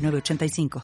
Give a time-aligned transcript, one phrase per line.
[0.00, 0.82] 906985.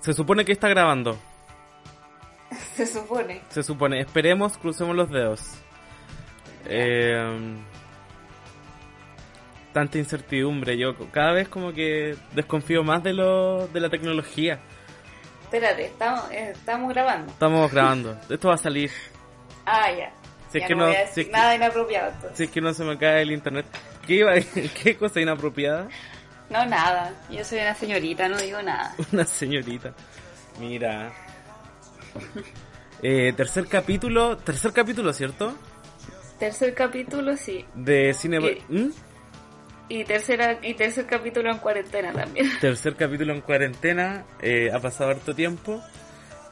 [0.00, 1.18] Se supone que está grabando.
[2.74, 3.42] Se supone.
[3.50, 4.00] Se supone.
[4.00, 5.42] Esperemos, crucemos los dedos.
[6.64, 7.58] Eh,
[9.74, 10.78] tanta incertidumbre.
[10.78, 14.60] Yo cada vez como que desconfío más de lo de la tecnología.
[15.48, 17.32] Espérate, estamos, eh, estamos grabando.
[17.32, 18.18] Estamos grabando.
[18.28, 18.90] Esto va a salir.
[19.70, 20.10] Ah, ya.
[20.50, 22.08] Si es que no, voy a si decir que- nada inapropiado.
[22.08, 22.38] entonces.
[22.38, 23.66] Si es que no se me cae el internet.
[24.06, 24.32] ¿Qué, iba,
[24.82, 25.88] ¿Qué cosa inapropiada?
[26.48, 27.12] No, nada.
[27.30, 28.94] Yo soy una señorita, no digo nada.
[29.12, 29.92] Una señorita.
[30.58, 31.12] Mira.
[33.02, 34.38] Eh, tercer capítulo.
[34.38, 35.54] Tercer capítulo, ¿cierto?
[36.38, 37.64] Tercer capítulo, sí.
[37.74, 38.62] De cine.
[38.70, 38.88] ¿Mm?
[39.90, 42.46] Y tercera y tercer capítulo en cuarentena también.
[42.60, 44.24] Tercer capítulo en cuarentena.
[44.42, 45.82] eh, ha pasado harto tiempo.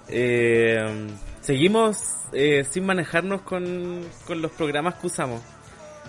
[0.09, 1.06] Eh,
[1.42, 1.98] seguimos
[2.33, 5.42] eh, sin manejarnos con, con los programas que usamos.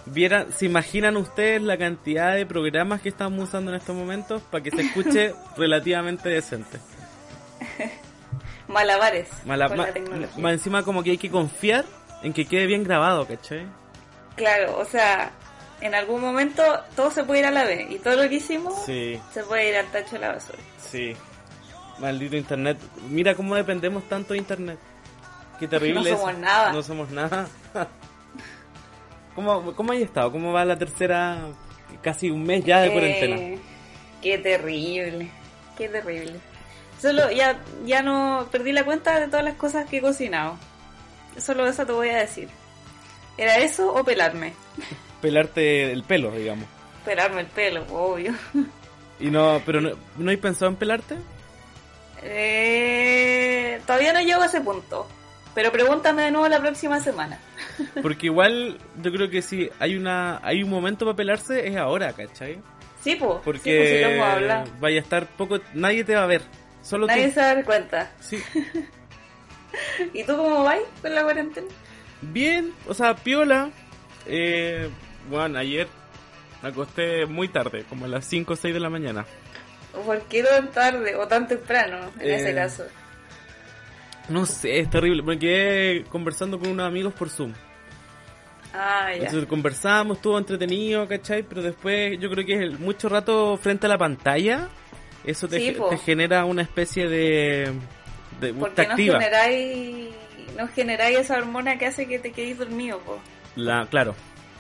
[0.06, 4.64] Vieran, ¿Se imaginan ustedes la cantidad de programas que estamos usando en estos momentos para
[4.64, 6.78] que se escuche relativamente decente?
[8.70, 10.42] Malabares Mala- con ma- la tecnología.
[10.44, 11.84] más encima como que hay que confiar
[12.24, 13.66] en que quede bien grabado, ¿cachai?
[14.36, 15.32] Claro, o sea,
[15.82, 16.64] en algún momento
[16.96, 17.90] todo se puede ir a la vez.
[17.92, 20.60] Y todo lo que hicimos Sí, se puede ir al tacho de la basura.
[20.80, 21.16] sí.
[22.00, 22.78] Maldito internet.
[23.10, 24.78] Mira cómo dependemos tanto de internet.
[25.60, 26.18] Qué terrible No eso.
[26.18, 26.72] somos nada.
[26.72, 27.48] No somos nada.
[29.36, 30.32] ¿Cómo, ¿Cómo hay estado?
[30.32, 31.40] ¿Cómo va la tercera,
[32.04, 33.62] casi un mes ya de Eh, cuarentena?
[34.22, 35.30] Qué terrible,
[35.78, 36.40] qué terrible.
[37.02, 40.58] Solo ya, ya no perdí la cuenta de todas las cosas que he cocinado.
[41.38, 42.48] Solo eso te voy a decir.
[43.38, 44.54] ¿Era eso o pelarme?
[45.22, 46.66] Pelarte el pelo, digamos.
[47.06, 48.34] Pelarme el pelo, obvio.
[49.20, 49.90] Y no, pero no,
[50.20, 51.16] ¿no hay pensado en pelarte?
[52.22, 55.08] Eh, todavía no llego a ese punto.
[55.56, 57.40] Pero pregúntame de nuevo la próxima semana.
[58.04, 62.14] Porque igual yo creo que si hay una hay un momento para pelarse es ahora,
[62.14, 62.60] ¿cachai?
[63.04, 63.40] Sí, pues.
[63.44, 64.72] Porque sí, hemos hablado.
[64.80, 66.44] vaya a estar poco, nadie te va a ver,
[66.84, 67.34] solo Nadie tú.
[67.34, 68.12] se va a dar cuenta.
[68.20, 68.38] Sí.
[70.14, 71.68] ¿Y tú cómo vas con la cuarentena?
[72.22, 73.70] Bien, o sea, piola.
[74.28, 74.90] Eh,
[75.30, 75.88] bueno, ayer
[76.62, 79.26] me acosté muy tarde, como a las 5 o 6 de la mañana.
[80.06, 82.84] ¿Por qué tan tarde o tan temprano en Eh, ese caso?
[84.30, 87.54] No sé, es terrible, me quedé conversando con unos amigos por Zoom.
[88.74, 89.24] Ah, ya.
[89.26, 91.42] Entonces conversamos, estuvo entretenido, ¿cachai?
[91.44, 94.68] Pero después yo creo que el- mucho rato frente a la pantalla,
[95.24, 97.72] eso te, Sí, genera una especie de...
[98.42, 99.20] de Porque no activa.
[99.20, 100.10] generáis,
[100.58, 103.20] no generáis esa hormona que hace que te quedéis dormido, po.
[103.56, 104.14] La, claro.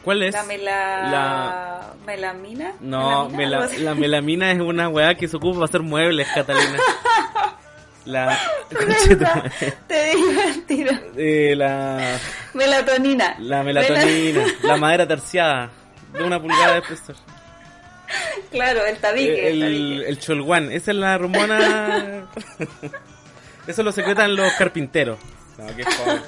[0.07, 0.33] ¿Cuál es?
[0.33, 1.01] La mela...
[1.11, 2.71] La- melamina.
[2.79, 6.77] No, la melamina es una weá que se ocupa para hacer muebles, Catalina.
[8.05, 8.39] La...
[9.89, 10.91] Te digo el tiro.
[11.17, 12.17] eh, la...
[12.53, 13.35] Melatonina.
[13.39, 15.71] La melatonina, la madera terciada,
[16.13, 17.17] de una pulgada de espesor.
[18.49, 19.49] Claro, el tabique.
[19.49, 20.09] el, el tabique.
[20.09, 22.27] el cholguán, esa es la hormona.
[23.67, 25.19] Eso lo secretan los carpinteros.
[25.57, 26.21] No, qué fome.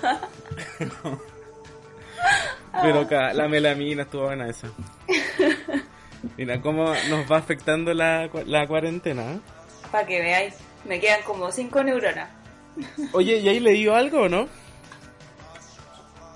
[2.82, 4.68] Pero acá, la melamina estuvo buena esa.
[6.38, 9.34] Mira cómo nos va afectando la, la cuarentena.
[9.34, 9.40] ¿eh?
[9.92, 10.56] Para que veáis.
[10.86, 12.30] Me quedan como cinco neuronas.
[13.14, 14.48] Oye, ¿y ahí leído algo o no?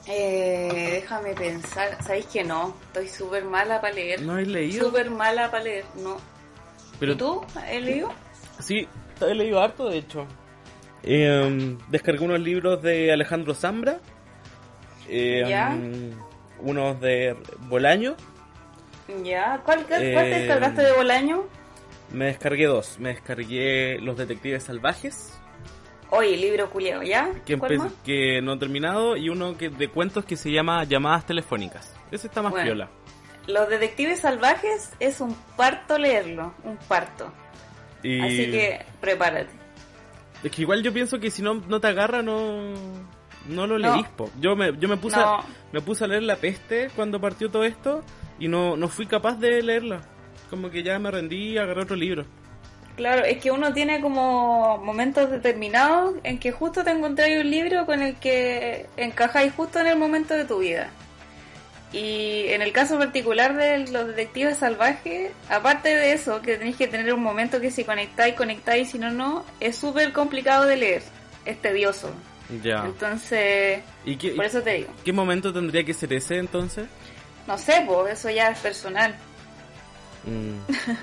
[0.08, 1.98] Eh, déjame pensar.
[2.04, 2.76] ¿Sabéis que no?
[2.88, 4.22] Estoy súper mala para leer.
[4.22, 4.88] ¿No has leído?
[4.88, 6.18] Súper mala para leer, no.
[7.00, 7.42] Pero ¿Y tú?
[7.56, 8.10] ¿Has leído?
[8.60, 8.88] Sí,
[9.22, 10.28] he leído harto, de hecho.
[11.04, 14.00] Eh, descargué unos libros de Alejandro Zambra.
[15.08, 15.76] Eh, Ya.
[16.64, 17.36] Unos de
[17.70, 18.16] Bolaño.
[19.24, 19.62] Ya.
[19.64, 21.44] ¿Cuál, cuál Eh, te descargaste de Bolaño?
[22.12, 22.98] Me descargué dos.
[23.00, 25.34] Me descargué Los Detectives Salvajes,
[26.10, 27.32] Oye, libro culiao, ¿ya?
[27.44, 27.60] que,
[28.06, 31.92] que no he terminado, y uno que de cuentos que se llama Llamadas Telefónicas.
[32.12, 32.66] Ese está más Bueno.
[32.68, 32.90] piola.
[33.48, 37.34] Los detectives salvajes es un parto leerlo, un parto.
[38.04, 39.50] Y Así que prepárate.
[40.44, 42.74] Es que igual yo pienso que si no, no te agarra, no,
[43.48, 44.04] no lo No.
[44.16, 44.30] po.
[44.40, 45.24] Yo me, yo me puse, No.
[45.40, 48.04] a, me puse a leer La Peste cuando partió todo esto
[48.40, 50.02] y no, no fui capaz de leerla.
[50.50, 52.26] Como que ya me rendí y agarré otro libro.
[52.96, 57.88] Claro, es que uno tiene como momentos determinados en que justo te encontráis un libro
[57.88, 60.90] con el que encajáis justo en el momento de tu vida.
[61.92, 66.88] Y en el caso particular de los detectives salvajes, aparte de eso, que tenéis que
[66.88, 71.04] tener un momento que si conectáis, conectáis, si no, no, es súper complicado de leer.
[71.46, 72.12] Es tedioso.
[72.64, 72.86] Ya.
[72.86, 74.90] Entonces, ¿Y qué, por eso te digo.
[75.04, 76.88] qué momento tendría que ser ese entonces?
[77.48, 79.16] No sé, pues eso ya es personal.
[80.26, 80.58] Mm,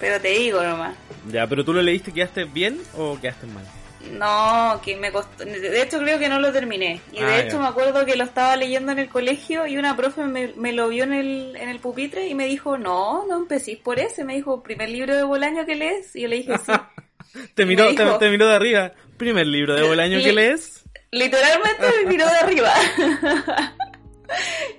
[0.00, 0.94] Pero te digo nomás.
[1.30, 3.64] ya, pero tú lo leíste, ¿quedaste bien o quedaste mal?
[4.12, 5.44] No, que me costó.
[5.44, 7.00] De hecho, creo que no lo terminé.
[7.12, 7.62] Y de Ah, hecho, ya.
[7.62, 10.88] me acuerdo que lo estaba leyendo en el colegio y una profe me, me lo
[10.88, 14.22] vio en el, en el pupitre y me dijo: No, no empecéis por ese.
[14.24, 16.14] Me dijo: ¿Primer libro de Bolaño que lees?
[16.14, 16.72] Y yo le dije: Sí.
[17.56, 18.92] Te miró, dijo- te, te miró de arriba.
[19.18, 20.84] Primer libro de Bolaño que Le- lees.
[21.10, 22.72] Literalmente me miró de arriba.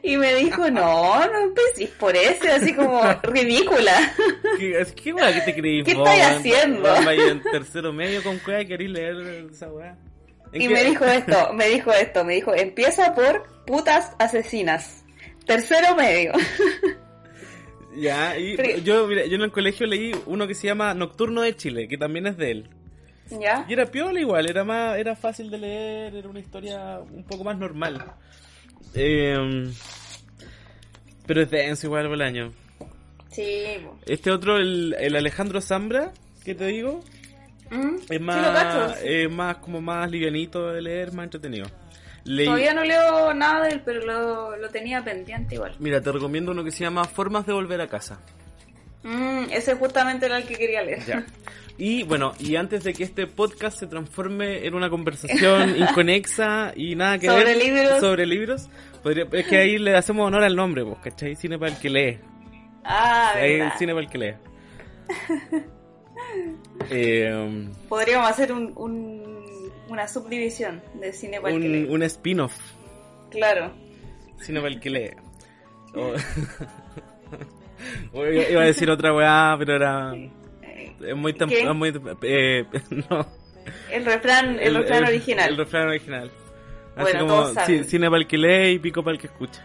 [0.03, 2.51] y me dijo: No, no empecéis por ese.
[2.51, 4.13] Así como ridícula.
[4.57, 5.83] ¿Qué, qué weá que te creí?
[5.83, 6.21] ¿Qué vos, weón?
[6.21, 6.95] haciendo?
[6.95, 9.97] En tercero medio con cueva querís leer esa weá.
[10.51, 12.23] ¿En Y qué- me dijo esto: Me dijo esto.
[12.23, 15.03] Me dijo: Empieza por putas asesinas.
[15.45, 16.31] Tercero medio.
[17.95, 21.41] Ya, y Pero- yo, mira, yo en el colegio leí uno que se llama Nocturno
[21.41, 22.69] de Chile, que también es de él.
[23.31, 23.65] ¿Ya?
[23.67, 27.43] Y era piola igual, era más, era fácil de leer, era una historia un poco
[27.43, 28.03] más normal.
[28.95, 29.71] Eh,
[31.25, 32.51] pero es denso igual Bolaño.
[33.29, 33.97] Sí, po.
[34.05, 36.11] Este otro, el, el Alejandro Zambra,
[36.43, 37.03] que te digo,
[37.71, 38.95] Mm, es sí más, cacho.
[39.03, 41.67] es más como más livianito de leer, más entretenido.
[42.25, 45.75] Leí- Todavía no leo nada de él, pero lo, lo tenía pendiente igual.
[45.77, 48.19] Mira, te recomiendo uno que se llama Formas de volver a casa.
[49.03, 51.05] Mm, ese justamente era el que quería leer.
[51.05, 51.23] Ya.
[51.81, 56.93] Y bueno, y antes de que este podcast se transforme en una conversación inconexa y
[56.95, 57.99] nada que Sobre ver libros.
[58.01, 58.69] sobre libros,
[59.01, 61.35] podría- es que ahí le hacemos honor al nombre, pues, ¿cachai?
[61.37, 62.19] Cine para el que lee.
[62.83, 63.73] Ah, Ahí verdad.
[63.79, 64.33] cine para el que lee.
[66.91, 69.47] Eh, Podríamos hacer un, un-
[69.89, 71.87] una subdivisión de cine para el que lee.
[71.89, 72.55] un spin-off,
[73.31, 73.71] Claro.
[74.37, 75.11] cine para el que lee.
[75.95, 76.13] O-
[78.19, 80.13] o iba a decir otra weá, pero era...
[81.05, 81.33] Es muy...
[81.73, 82.65] muy eh,
[83.09, 83.27] no.
[83.91, 85.49] El refrán, el, refrán original.
[85.49, 86.31] El refrán original.
[86.95, 89.63] Así Bueno, como todos cine para el que lee y pico para el que escucha.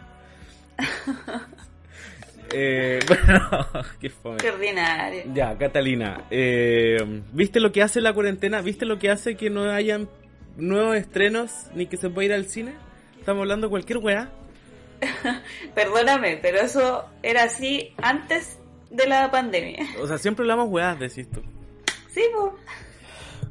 [2.53, 3.67] eh, bueno,
[4.01, 4.37] qué fome.
[4.39, 5.23] Qué ordinario.
[5.33, 8.61] Ya, Catalina, eh, ¿viste lo que hace la cuarentena?
[8.61, 10.09] ¿Viste lo que hace que no hayan
[10.57, 12.75] nuevos estrenos ni que se pueda ir al cine?
[13.19, 14.31] Estamos hablando de cualquier weá.
[15.75, 18.59] Perdóname, pero eso era así antes
[18.95, 19.85] de la pandemia.
[20.01, 21.41] O sea, siempre hablamos weás, decís tú.
[22.11, 22.57] Sí, po.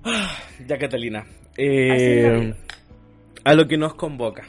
[0.68, 1.25] Ya, Catalina.
[1.57, 2.54] Eh,
[3.44, 4.44] a lo que nos convoca.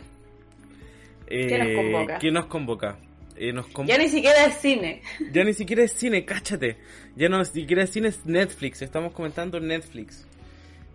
[1.27, 2.19] Eh, ¿Qué nos convoca?
[2.19, 2.99] ¿Qué nos convoca?
[3.37, 3.67] Eh, nos.
[3.87, 5.03] Ya ni siquiera es cine.
[5.33, 6.77] Ya ni siquiera es cine, cáchate.
[7.17, 8.83] Ya no ni siquiera es cine, es Netflix.
[8.83, 10.27] Estamos comentando Netflix.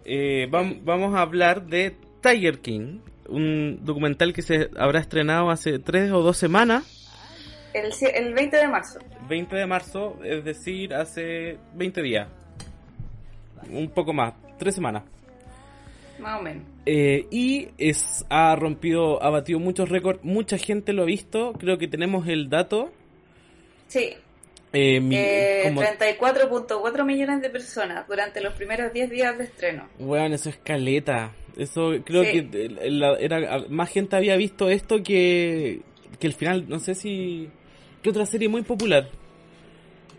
[0.05, 5.79] Eh, vam- vamos a hablar de Tiger King, un documental que se habrá estrenado hace
[5.79, 6.98] tres o dos semanas,
[7.73, 8.99] El, el 20 de marzo.
[9.27, 12.27] 20 de marzo, es decir, hace 20 días.
[13.69, 15.03] Un poco más, tres semanas.
[16.19, 16.63] Más o menos.
[16.85, 21.77] Eh, y es, ha rompido, ha batido muchos récords, mucha gente lo ha visto, creo
[21.77, 22.91] que tenemos el dato.
[23.87, 24.15] Sí,
[24.71, 29.87] Eh, Eh, como- 34.4 millones de personas durante los primeros 10 días de estreno.
[29.97, 31.31] Weón, eso es caleta.
[31.57, 32.47] Eso creo Sí.
[32.47, 35.81] que el- la- era más gente había visto esto que
[36.19, 37.49] que el final, no sé si
[38.01, 39.07] qué otra serie muy popular.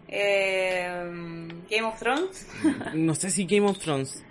[0.08, 2.46] Eh, Game of Thrones.
[2.94, 4.22] No sé si Game of Thrones.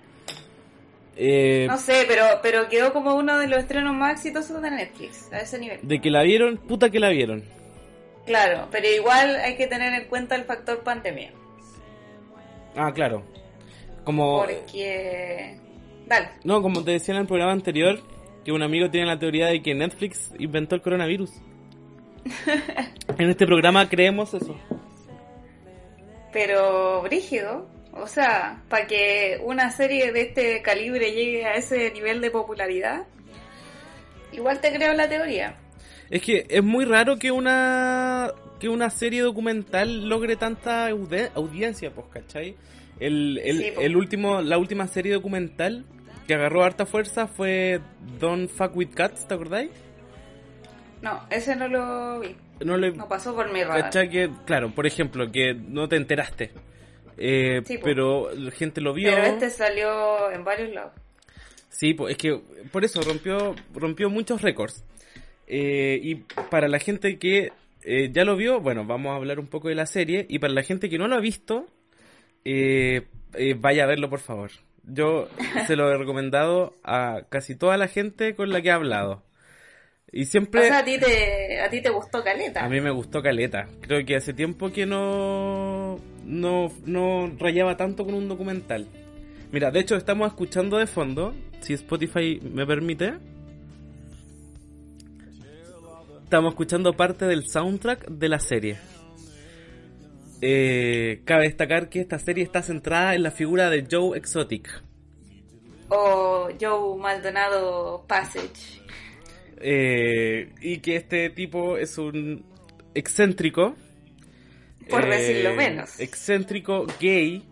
[1.16, 5.32] Eh, No sé, pero, pero quedó como uno de los estrenos más exitosos de Netflix,
[5.34, 5.80] a ese nivel.
[5.82, 7.44] de que la vieron, puta que la vieron.
[8.26, 11.32] Claro, pero igual hay que tener en cuenta el factor pandemia.
[12.76, 13.24] Ah, claro.
[14.04, 15.58] Como Porque...
[16.08, 16.30] Dale.
[16.44, 18.00] no, como te decía en el programa anterior,
[18.46, 21.32] que un amigo tiene la teoría de que Netflix inventó el coronavirus.
[23.18, 24.56] En este programa creemos eso.
[26.32, 32.22] Pero brígido, o sea, para que una serie de este calibre llegue a ese nivel
[32.22, 33.08] de popularidad,
[34.32, 35.56] igual te creo la teoría.
[36.10, 42.08] Es que es muy raro que una que una serie documental logre tanta audiencia, pues,
[42.12, 42.56] ¿cachai?
[43.00, 45.86] El, el, Sí, el último, la última serie documental
[46.28, 47.80] que agarró harta fuerza fue
[48.20, 49.72] Don't Fuck With Cats, ¿te acordáis?
[51.02, 54.10] No, ese no lo vi, No le no pasó por mi radar.
[54.10, 56.52] Que, claro, por ejemplo, que no te enteraste.
[57.18, 59.12] Eh, Sí, pero la gente lo vio.
[59.12, 60.94] Pero este salió en varios lados.
[61.70, 62.42] Sí, pues es que
[62.72, 64.84] por eso rompió, rompió muchos récords.
[65.48, 66.16] Eh, y
[66.50, 67.52] para la gente que
[67.84, 70.26] eh, ya lo vio, bueno, vamos a hablar un poco de la serie.
[70.30, 71.68] Y para la gente que no lo ha visto,
[72.44, 73.08] eh,
[73.58, 74.52] vaya a verlo, por favor.
[74.84, 75.30] Yo
[75.68, 79.24] se lo he recomendado a casi toda la gente con la que he hablado.
[80.12, 80.62] Y siempre...
[80.62, 82.66] O sea, a ti te, a ti te gustó Caleta.
[82.66, 83.68] A mí me gustó Caleta.
[83.82, 88.88] Creo que hace tiempo que no, no, no rayaba tanto con un documental.
[89.52, 93.14] Mira, de hecho estamos escuchando de fondo, si Spotify me permite.
[96.24, 98.78] Estamos escuchando parte del soundtrack de la serie.
[100.42, 104.84] Eh, cabe destacar que esta serie está centrada en la figura de Joe Exotic.
[105.90, 108.80] O Joe Maldonado Passage.
[109.62, 112.44] Eh, y que este tipo es un
[112.94, 113.76] excéntrico.
[114.90, 116.00] Por eh, decirlo menos.
[116.00, 117.44] Excéntrico, gay.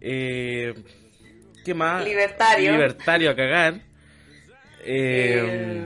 [0.00, 0.74] Eh,
[1.64, 2.04] ¿Qué más?
[2.04, 2.72] Libertario.
[2.72, 3.80] Libertario a cagar.
[4.84, 5.84] Eh,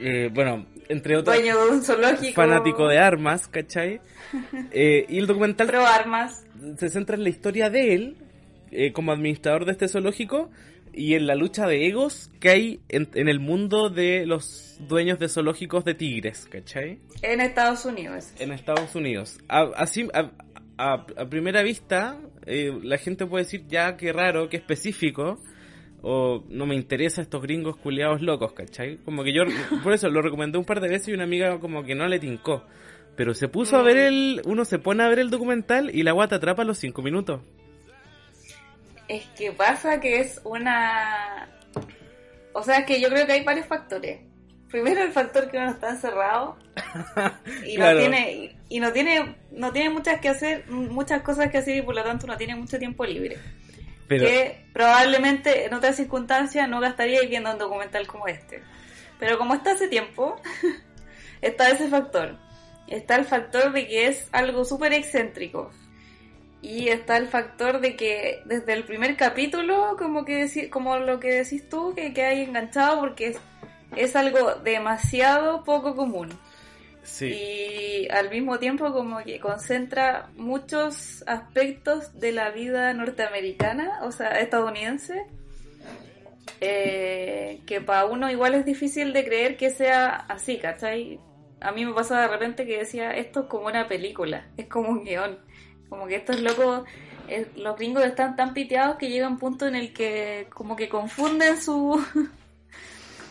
[0.00, 1.36] eh, bueno, entre otros.
[1.36, 2.34] Dueño de un zoológico.
[2.34, 4.00] Fanático de armas, ¿cachai?
[4.72, 6.44] Eh, y el documental Pro armas.
[6.78, 8.16] se centra en la historia de él
[8.72, 10.50] eh, como administrador de este zoológico
[10.96, 15.18] y en la lucha de egos que hay en, en el mundo de los dueños
[15.18, 16.98] de zoológicos de tigres, ¿cachai?
[17.22, 18.32] En Estados Unidos.
[18.38, 19.38] En Estados Unidos.
[19.48, 20.30] A, así, a,
[20.78, 25.38] a- a primera vista, eh, la gente puede decir ya qué raro, qué específico,
[26.02, 28.98] o no me interesa estos gringos culiados locos, ¿cachai?
[29.04, 29.42] Como que yo,
[29.82, 32.18] por eso lo recomendé un par de veces y una amiga como que no le
[32.18, 32.64] tincó.
[33.16, 36.12] Pero se puso a ver el, uno se pone a ver el documental y la
[36.12, 37.40] guata atrapa a los cinco minutos.
[39.08, 41.48] Es que pasa que es una...
[42.52, 44.20] O sea, es que yo creo que hay varios factores.
[44.70, 46.56] Primero el factor que uno está encerrado
[47.66, 47.94] y Claro.
[47.94, 51.82] no tiene y, no tiene no tiene muchas que hacer, muchas cosas que hacer y
[51.82, 53.38] por lo tanto no tiene mucho tiempo libre.
[54.08, 58.62] Pero, Que probablemente en otras circunstancias no gastaría viendo un documental como este.
[59.18, 60.40] Pero como está hace tiempo,
[61.40, 62.36] está ese factor.
[62.86, 65.70] Está el factor de que es algo súper excéntrico.
[66.62, 71.42] Y está el factor de que desde el primer capítulo, como que como lo que
[71.42, 73.38] decís tú, que, que hay enganchado porque es,
[73.96, 76.30] es algo demasiado poco común.
[77.02, 77.26] sí.
[77.26, 84.40] Y al mismo tiempo como que concentra muchos aspectos de la vida norteamericana, o sea,
[84.40, 85.26] estadounidense,
[86.60, 91.20] eh, que para uno igual es difícil de creer que sea así, ¿cachai?
[91.60, 94.90] A mí me pasa de repente que decía, esto es como una película, es como
[94.90, 95.38] un guion,
[95.88, 96.84] como que estos locos,
[97.28, 100.88] eh, los gringos están tan piteados que llega un punto en el que como que
[100.88, 102.02] confunden su...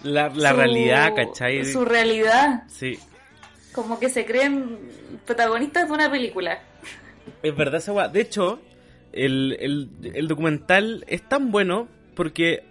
[0.04, 1.66] La, la su- realidad, ¿cachai?
[1.66, 2.64] Su realidad.
[2.68, 3.00] Sí.
[3.74, 4.78] Como que se creen
[5.26, 6.60] protagonistas de una película.
[7.42, 8.08] Es verdad esa.
[8.08, 8.60] De hecho,
[9.12, 12.64] el, el, el documental es tan bueno porque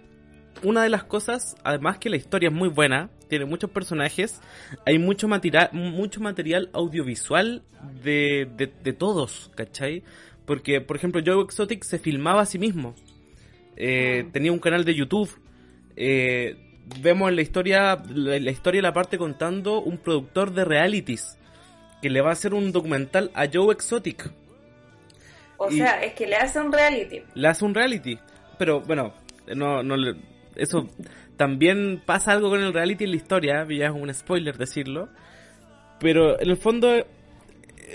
[0.63, 4.41] una de las cosas, además que la historia es muy buena, tiene muchos personajes,
[4.85, 7.63] hay mucho material, mucho material audiovisual
[8.03, 10.03] de, de, de todos, ¿cachai?
[10.45, 12.95] Porque, por ejemplo, Joe Exotic se filmaba a sí mismo.
[13.77, 14.29] Eh, Ah.
[14.31, 15.29] Tenía un canal de YouTube.
[15.95, 16.55] Eh,
[17.01, 21.37] vemos en la historia, la, la historia la parte contando un productor de realities
[22.01, 24.29] que le va a hacer un documental a Joe Exotic.
[25.57, 27.21] O Y- sea, es que le hace un reality.
[27.33, 28.19] Le hace un reality.
[28.59, 29.13] Pero bueno,
[29.55, 30.15] no, no le-
[30.55, 30.89] eso
[31.37, 35.09] también pasa algo con el reality en la historia, ya es un spoiler decirlo.
[35.99, 37.05] Pero en el fondo, en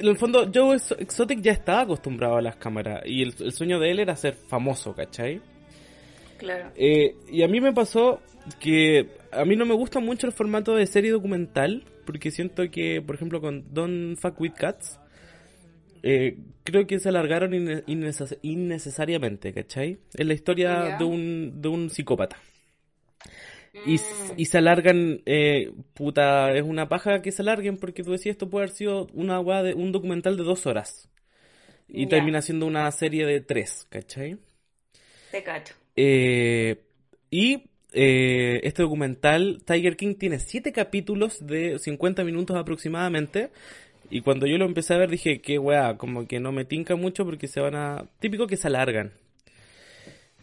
[0.07, 3.79] el fondo Joe Ex- Exotic ya estaba acostumbrado a las cámaras y el, el sueño
[3.79, 5.41] de él era ser famoso, ¿cachai?
[6.39, 6.71] Claro.
[6.77, 8.21] Eh, y a mí me pasó
[8.59, 13.03] que a mí no me gusta mucho el formato de serie documental, porque siento que,
[13.03, 14.99] por ejemplo, con Don't Fuck With Cats,
[16.03, 19.99] eh, creo que se alargaron inne- inneces- innecesariamente, ¿cachai?
[20.15, 22.37] Es la historia de, un, de un psicópata.
[23.87, 24.35] Y, Mm.
[24.37, 28.51] y se alargan, eh, puta, es una paja que se alarguen porque tú decías esto
[28.51, 31.09] puede haber sido una de un documental de dos horas.
[31.89, 34.39] Y termina siendo una serie de tres, ¿cachai?
[35.31, 35.75] Te cacho.
[35.97, 36.81] Eh,
[37.31, 43.51] y eh, este documental, Tiger King, tiene 7 capítulos de 50 minutos aproximadamente.
[44.11, 46.97] Y cuando yo lo empecé a ver dije, que weá, como que no me tinca
[46.97, 48.07] mucho porque se van a...
[48.21, 49.13] Típico que se alargan.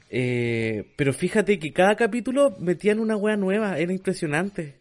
[0.10, 4.76] Eh, pero fíjate que cada capítulo metían una weá nueva, era impresionante.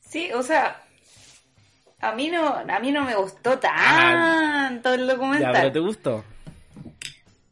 [0.00, 0.82] Sí, o sea,
[2.00, 5.52] a mí no, a mí no me gustó Ah, tanto el Ya, documental.
[5.52, 6.24] pero ¿te gustó?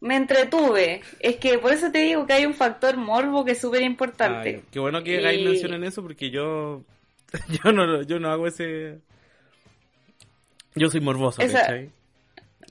[0.01, 1.01] Me entretuve.
[1.21, 4.63] Es que por eso te digo que hay un factor morbo que es súper importante.
[4.71, 6.83] Qué bueno que hagáis Y- mención en eso porque yo...
[7.65, 8.99] Yo no, yo no hago ese...
[10.75, 11.91] Yo soy morboso, Esa- ¿cachai?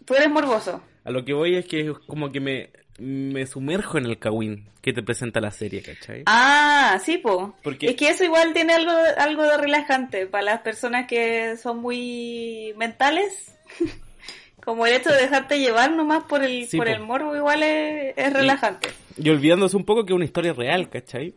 [0.06, 0.84] Tú eres morboso.
[1.04, 2.70] A lo que voy es que es como que me,
[3.02, 6.24] me sumerjo en el Kawin que te presenta la serie, ¿cachai?
[6.28, 7.56] Ah, sí, po.
[7.64, 11.80] Porque- Es que eso igual tiene algo, algo de relajante para las personas que son
[11.80, 13.54] muy mentales.
[14.64, 16.94] Como el hecho de dejarte llevar nomás por el, Sí, por po.
[16.94, 18.90] el morbo igual es, es relajante.
[19.18, 21.34] Y olvidándose un poco que es una historia real, ¿cachai?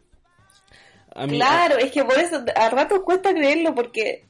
[1.15, 4.27] A mí- Claro, es que por eso a ratos cuesta creerlo porque,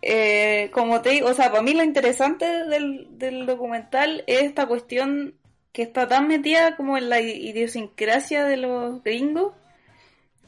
[0.00, 4.66] eh, como te digo, o sea, para mí lo interesante del, del documental es esta
[4.66, 5.34] cuestión
[5.72, 9.54] que está tan metida como en la idiosincrasia de los gringos,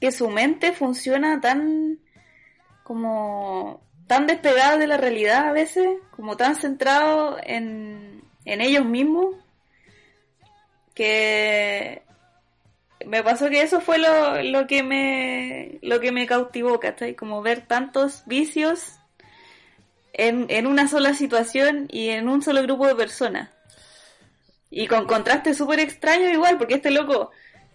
[0.01, 1.99] que su mente funciona tan
[2.83, 9.37] como tan despegada de la realidad a veces, como tan centrado en, en ellos mismos,
[10.95, 12.03] que
[13.07, 17.15] me pasó que eso fue lo, lo que me lo que me cautivó, ¿cachai?
[17.15, 18.99] Como ver tantos vicios
[20.13, 23.51] en, en una sola situación y en un solo grupo de personas.
[24.75, 27.31] Y con contraste súper extraño igual, porque este loco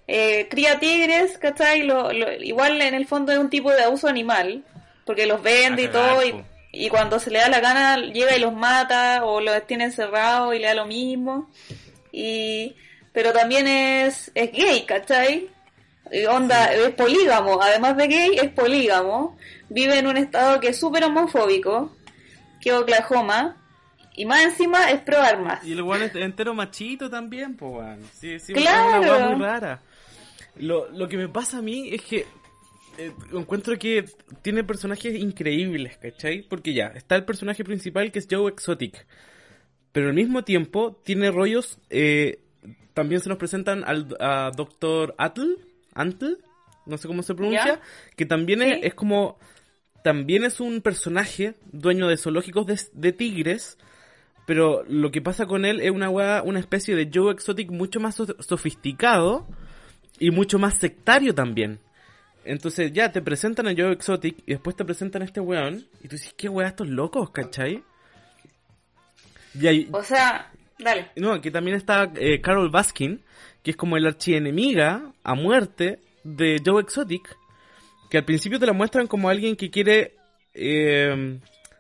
[0.07, 1.83] eh, cría tigres, ¿cachai?
[1.83, 4.63] Lo, lo- igual en el fondo es un tipo de abuso animal,
[5.05, 6.21] porque los vende y todo,
[6.73, 10.55] y, cuando se le da la gana llega y los mata, o los tiene encerrados
[10.55, 11.49] y le da lo mismo.
[12.11, 12.75] Y,
[13.13, 15.49] pero también es, es gay, ¿cachai?
[16.11, 19.37] Y onda, es polígamo, además de gay, es polígamo.
[19.69, 21.95] Vive en un estado que es súper homofóbico,
[22.59, 23.55] que es Oklahoma,
[24.17, 25.63] y más encima es pro armas.
[25.65, 27.99] Y el weón es entero machito también, pues weón.
[28.13, 29.01] Sí, sí, Claro.
[29.03, 29.81] es una weá muy rara.
[30.57, 32.25] Lo, lo que me pasa a mí es que
[32.97, 34.05] eh, encuentro que
[34.41, 36.41] tiene personajes increíbles, ¿cachai?
[36.41, 39.05] Porque ya, está el personaje principal que es Joe Exotic.
[39.91, 41.79] Pero al mismo tiempo tiene rollos.
[41.89, 42.39] eh,
[42.93, 45.13] también se nos presentan al a Dr.
[45.19, 45.43] Atl,
[45.93, 46.33] Antl,
[46.87, 47.81] no sé cómo se pronuncia, ¿Ya?
[48.15, 49.37] que también es, como.
[50.03, 53.77] También es un personaje dueño de zoológicos de, de tigres,
[54.47, 57.99] pero lo que pasa con él es una weá, una especie de Joe Exotic mucho
[57.99, 59.45] más so- sofisticado
[60.17, 61.79] y mucho más sectario también.
[62.45, 66.07] Entonces ya te presentan a Joe Exotic y después te presentan a este weón y
[66.07, 67.83] tú dices, ¿qué weá estos locos, cachai?
[69.59, 71.11] Y hay, O sea, dale.
[71.17, 73.21] no, aquí también está eh, Carol Baskin,
[73.63, 77.35] que es como el archienemiga a muerte de Joe Exotic,
[78.09, 80.15] que al principio te la muestran como alguien que quiere
[80.53, 81.39] eh,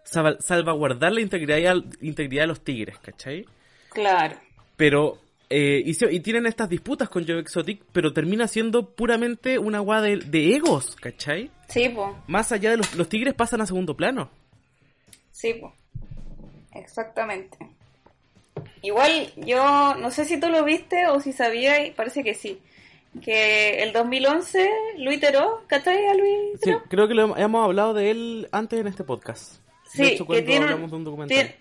[0.09, 3.45] salvaguardar la integridad, integridad de los tigres, ¿cachai?
[3.89, 4.35] Claro.
[4.75, 9.57] Pero, eh, y, se- y tienen estas disputas con Joe Exotic, pero termina siendo puramente
[9.59, 11.51] una guada de, de egos, ¿cachai?
[11.69, 12.09] Sí, pues.
[12.27, 14.29] Más allá de los, los tigres pasan a segundo plano.
[15.31, 15.73] Sí, po.
[16.73, 17.57] exactamente.
[18.81, 22.59] Igual yo no sé si tú lo viste o si sabías, y parece que sí,
[23.21, 26.83] que el 2011 Luis Teró, ¿cachai a Luis Sí, Teró?
[26.87, 29.59] creo que lo hem- hemos hablado de él antes en este podcast.
[29.89, 31.35] Sí, de hecho, que tiene, un- hablamos de un documental.
[31.35, 31.55] tiene-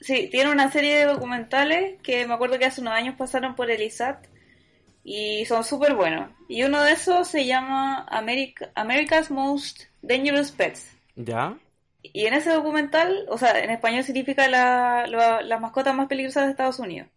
[0.00, 3.70] sí, tiene una serie de documentales que me acuerdo que hace unos años pasaron por
[3.70, 4.26] el ISAT
[5.04, 6.30] y son súper buenos.
[6.48, 10.92] Y uno de esos se llama America, America's Most Dangerous Pets.
[11.16, 11.56] ¿Ya?
[12.02, 16.44] Y en ese documental, o sea, en español significa la, la, las mascotas más peligrosas
[16.44, 17.08] de Estados Unidos.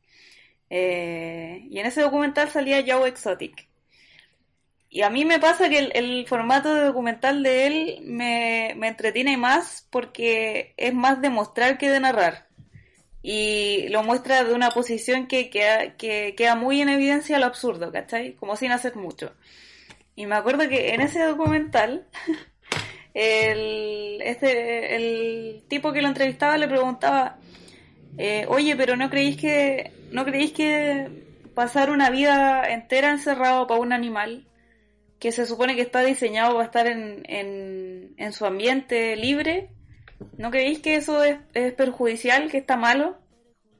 [0.70, 3.68] Eh, y en ese documental salía Joe Exotic.
[4.96, 9.86] Y a mí me pasa que el, formato de documental de él me, entretiene más
[9.90, 12.48] porque es más de mostrar que de narrar.
[13.22, 17.92] Y lo muestra de una posición que, queda- que queda muy en evidencia lo absurdo,
[17.92, 18.36] ¿cachai?
[18.36, 19.34] Como sin hacer mucho.
[20.16, 22.08] Y me acuerdo que en ese documental
[23.14, 27.38] el, este, el tipo que lo entrevistaba le preguntaba,
[28.18, 31.10] eh, oye, pero ¿no creéis que, no creéis que
[31.54, 34.48] pasar una vida entera encerrado para un animal
[35.26, 39.72] que se supone que está diseñado para estar en, en, en su ambiente libre,
[40.38, 43.18] ¿no creéis que eso es, es perjudicial, que está malo?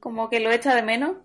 [0.00, 1.18] Como que lo echa de menos.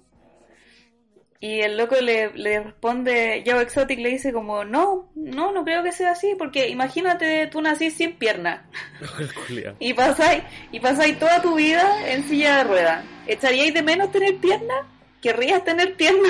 [1.39, 5.81] Y el loco le, le responde, Joe Exotic le dice como, no, no, no creo
[5.81, 8.69] que sea así, porque imagínate tú nacís sin pierna
[9.79, 13.05] y pasáis, y pasáis toda tu vida en silla de ruedas.
[13.25, 14.87] ¿Echaríais de menos tener pierna?
[15.19, 16.29] ¿Querrías tener pierna?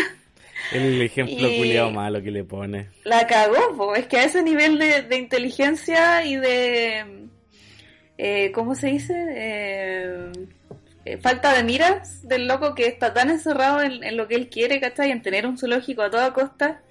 [0.72, 2.88] El ejemplo culiao malo que le pone.
[3.04, 3.96] La cagó, po.
[3.96, 7.28] es que a ese nivel de, de inteligencia y de,
[8.18, 9.14] eh, ¿cómo se dice?
[9.30, 10.32] Eh,
[11.04, 14.50] eh, falta de miras del loco que está tan encerrado en, en lo que él
[14.50, 15.10] quiere, ¿cachai?
[15.12, 16.84] En tener un zoológico a toda costa,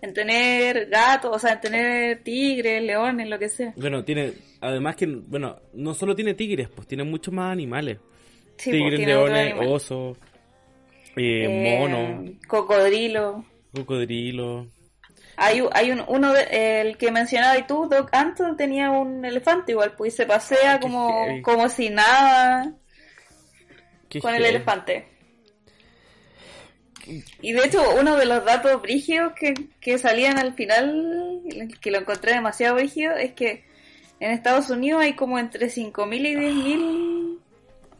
[0.00, 3.72] en tener gatos, o sea, en tener tigres, leones, lo que sea.
[3.76, 7.98] Bueno, tiene, además que, bueno, no solo tiene tigres, pues tiene muchos más animales.
[8.56, 10.18] Sí, po, tigres, leones, osos,
[11.16, 13.44] eh, Eh, monos, Cocodrilo.
[13.74, 14.66] cocodrilos.
[15.36, 19.72] Hay, hay un, uno, de- el que mencionaba y tú, Doc Anton, tenía un elefante
[19.72, 21.42] igual, pues y se pasea como, heavy.
[21.42, 22.72] como si nada
[24.10, 25.06] Qué con el elefante.
[27.40, 31.40] Y de hecho, uno de los datos brígidos que, que salían al final,
[31.80, 33.64] que lo encontré demasiado brígido, es que
[34.20, 37.38] en Estados Unidos hay como entre 5.000 y 10.000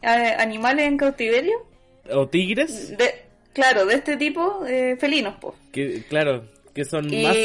[0.03, 1.65] eh, animales en cautiverio.
[2.11, 2.97] O tigres.
[2.97, 3.09] De,
[3.53, 5.55] claro, de este tipo, eh, felinos, pues.
[5.71, 7.35] Que, claro, que son, Y- más,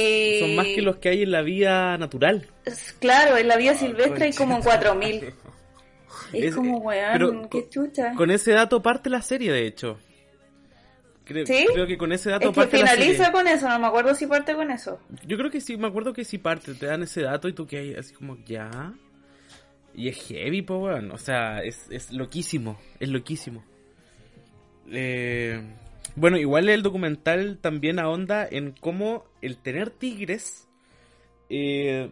[0.41, 2.47] son más que los que hay en la vida natural.
[2.65, 5.33] Es- Claro, en la vida silvestre hay como 4000.
[6.33, 8.13] Es, Es- como, weón, pero qué chucha.
[8.15, 9.99] Con ese dato parte la serie, de hecho.
[11.25, 11.67] Creo, ¿Sí?
[11.73, 13.33] creo que con ese dato Es que parte la finaliza serie.
[13.33, 14.99] con eso, no me acuerdo si parte con eso.
[15.27, 17.67] Yo creo que sí, me acuerdo que sí parte, te dan ese dato y tú
[17.67, 18.93] que hay así como, ya.
[19.95, 21.11] Y es heavy, po, weón.
[21.13, 23.63] O sea, es, es loquísimo, es loquísimo.
[24.91, 25.61] Eh,
[26.17, 30.69] bueno, igual el documental también ahonda en cómo el tener tigres,
[31.51, 32.11] eh,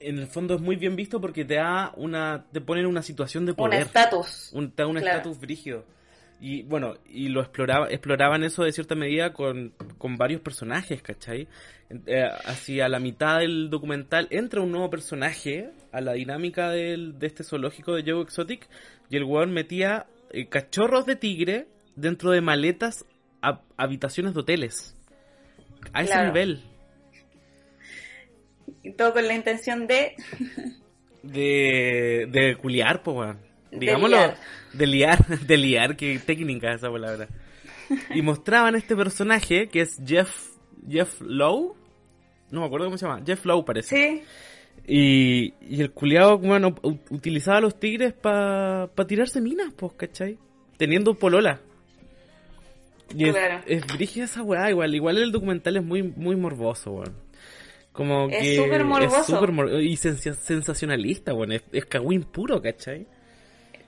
[0.00, 3.02] en el fondo es muy bien visto porque te da una, te pone en una
[3.02, 3.82] situación de Un poder.
[3.82, 4.50] estatus.
[4.52, 5.18] un, te da un Claro.
[5.18, 5.84] estatus brígido.
[6.40, 11.46] Y bueno, y lo exploraba, exploraban eso de cierta medida con, con varios personajes, ¿cachai?
[12.06, 17.28] Eh, hacia la mitad del documental entra un nuevo personaje a la dinámica del, de
[17.28, 18.68] este zoológico de Joe Exotic
[19.08, 21.66] y el weón metía eh, cachorros de tigre
[21.96, 23.04] dentro de maletas
[23.42, 24.96] a habitaciones de hoteles.
[25.92, 26.28] A ese Claro.
[26.28, 26.62] nivel.
[28.82, 30.14] Y todo con la intención de...
[31.22, 33.38] De, de culiar, po, weón.
[33.70, 34.16] De Digámoslo.
[34.16, 34.36] liar.
[34.72, 35.26] De liar.
[35.46, 37.28] De liar, qué técnica esa palabra.
[38.14, 40.48] Y mostraban este personaje que es Jeff.
[40.88, 41.74] Jeff Lowe.
[42.50, 43.22] No me acuerdo cómo se llama.
[43.24, 43.94] Jeff Lowe parece.
[43.96, 44.22] Sí,
[44.86, 46.74] Y, y el culiado, bueno,
[47.10, 50.38] utilizaba a los tigres para pa tirarse minas, pues, ¿cachai?
[50.76, 51.60] Teniendo polola.
[53.16, 53.60] Y es, Claro.
[53.66, 54.94] es brígida esa weá, igual.
[54.94, 57.14] Igual el documental es muy, muy morboso, weón.
[57.92, 59.20] Como Es que morboso.
[59.20, 61.52] es súper mor- y sensa- sensacionalista, weón.
[61.52, 63.06] Es, es cagüín puro, ¿cachai?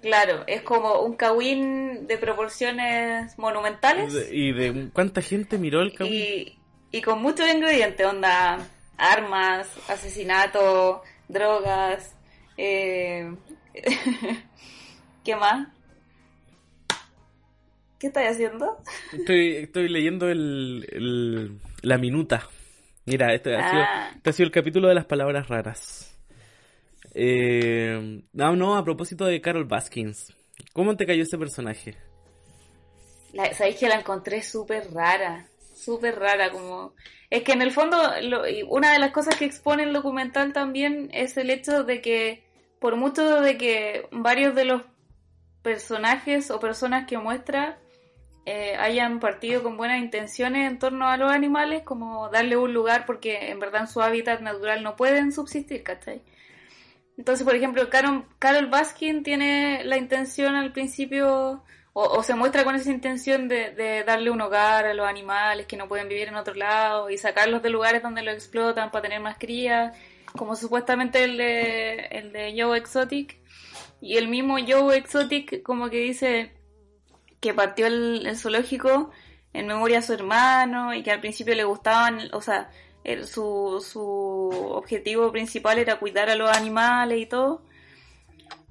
[0.02, 5.94] claro, es como un cagüín de proporciones monumentales De- Y de cuánta gente miró el
[5.94, 6.14] cagüín.
[6.14, 6.58] y,
[6.92, 8.58] y con muchos ingredientes, onda,
[8.98, 12.14] armas, asesinato, drogas,
[12.56, 13.34] eh...
[15.24, 15.68] ¿qué más?
[17.98, 18.78] ¿Qué estás haciendo?
[19.12, 22.48] Estoy, estoy leyendo el, el- la minuta.
[23.06, 24.10] Mira, este ha, sido, Ah.
[24.16, 26.18] este ha sido el capítulo de las palabras raras.
[27.14, 30.32] Eh, no, no, a propósito de Carol Baskins.
[30.72, 31.96] ¿Cómo te cayó ese personaje?
[33.32, 35.46] La, Sabéis que la encontré súper rara,
[35.84, 36.94] súper rara, como...
[37.30, 41.10] Es que en el fondo, lo- una de las cosas que expone el documental también
[41.12, 42.44] es el hecho de que,
[42.80, 44.82] por mucho de que varios de los
[45.62, 47.78] personajes o personas que muestra
[48.46, 53.06] eh, hayan partido con buenas intenciones en torno a los animales, como darle un lugar
[53.06, 56.22] porque en verdad en su hábitat natural no pueden subsistir, ¿cachai?
[57.16, 61.62] Entonces, por ejemplo, Carol, Carol Baskin tiene la intención al principio,
[61.94, 65.76] o, se muestra con esa intención de, de darle un hogar a los animales que
[65.76, 69.20] no pueden vivir en otro lado y sacarlos de lugares donde los explotan para tener
[69.20, 69.96] más crías,
[70.36, 73.38] como supuestamente el de, el de Joe Exotic.
[74.00, 76.52] Y el mismo Joe Exotic como que dice
[77.40, 79.10] que partió el, el zoológico
[79.52, 82.70] en memoria a su hermano y que al principio le gustaban, o sea,
[83.04, 87.62] el- su, su objetivo principal era cuidar a los animales y todo.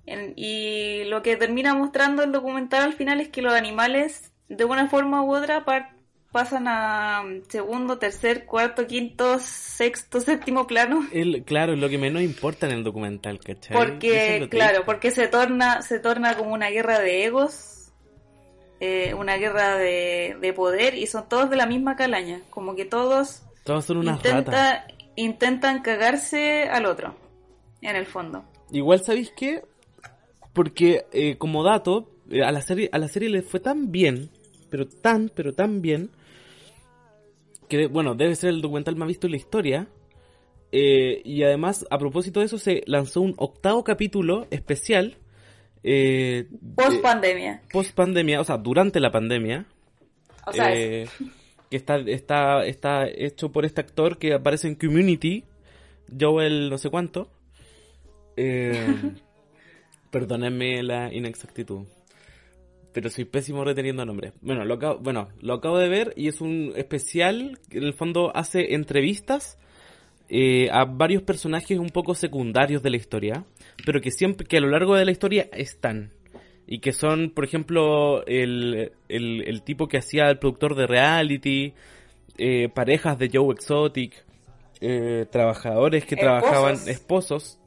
[0.05, 4.65] En- y lo que termina mostrando el documental al final es que los animales, de
[4.65, 5.91] una forma u otra, par-
[6.31, 11.07] pasan a mm, segundo, tercer, cuarto, quinto, sexto, séptimo plano.
[11.13, 13.77] El, claro, lo que menos importa en el documental, ¿cachai?
[13.77, 17.91] Es Porque, claro, porque se torna, se torna como una guerra de egos,
[18.79, 22.83] eh, una guerra de, de poder, y son todos de la misma calaña, como que
[22.85, 24.37] todos Todos son unas ratas.
[24.39, 27.15] intenta, intentan cagarse al otro,
[27.81, 28.43] en el fondo.
[28.71, 29.61] Igual, ¿sabéis qué?
[30.53, 34.29] Porque, eh, como dato, eh, a la serie a la serie le fue tan bien,
[34.69, 36.09] pero tan, pero tan bien,
[37.67, 39.87] que, bueno, debe ser el documental más visto en la historia.
[40.71, 45.17] eh, y además, a propósito de eso, se lanzó un octavo capítulo especial.
[45.83, 47.61] Eh, Post pandemia.
[47.71, 49.65] post pandemia, o sea, durante la pandemia.
[50.47, 51.07] O sea, eh,
[51.69, 55.43] que está, está, está hecho por este actor que aparece en Community,
[56.19, 57.29] Joel no sé cuánto.
[58.35, 58.87] Eh,
[60.13, 61.87] perdónenme la inexactitud.
[62.93, 64.33] Pero soy pésimo reteniendo nombres.
[64.41, 67.93] Bueno lo, acabo, bueno, lo acabo de ver y es un especial que en el
[67.93, 69.57] fondo hace entrevistas
[70.29, 73.45] eh, a varios personajes un poco secundarios de la historia,
[73.85, 76.11] pero que siempre, que a lo largo de la historia están.
[76.65, 81.73] Y que son, por ejemplo, el, el, el tipo que hacía el productor de reality,
[82.37, 84.13] eh, parejas de Joe Exotic,
[84.79, 86.41] eh, trabajadores que Esposos.
[86.41, 87.59] trabajaban, esposos.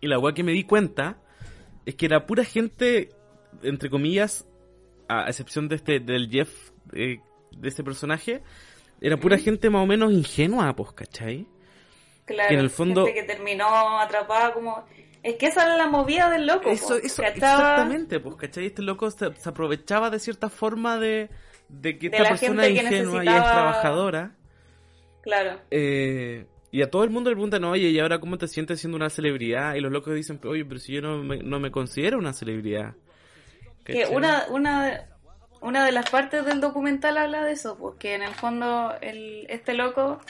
[0.00, 1.18] Y la weá que me di cuenta
[1.86, 3.10] es que era pura gente,
[3.62, 4.46] entre comillas,
[5.08, 7.20] a excepción de este, del Jeff, eh,
[7.52, 8.42] de ese personaje,
[9.00, 11.46] era pura gente más o menos ingenua, pues, ¿cachai?
[12.26, 13.66] claro, que en el fondo- gente que terminó
[14.00, 14.84] atrapada como...
[15.22, 16.70] Es que esa es la movida del loco.
[16.70, 17.58] Eso, po, eso, ¿cachaba?
[17.60, 18.66] exactamente, pues, ¿cachai?
[18.66, 21.28] Este loco se, se aprovechaba de cierta forma de,
[21.68, 24.32] de que De esta persona es ingenua y es trabajadora.
[25.20, 25.60] Claro.
[25.70, 28.96] Eh, y a todo el mundo le preguntan, oye, ¿y ahora cómo te sientes siendo
[28.96, 29.74] una celebridad?
[29.74, 32.94] Y los locos dicen, oye, pero si yo no me, no me considero una celebridad.
[33.84, 35.08] Que una, una,
[35.60, 39.74] una de las partes del documental habla de eso, porque en el fondo el, este
[39.74, 40.20] loco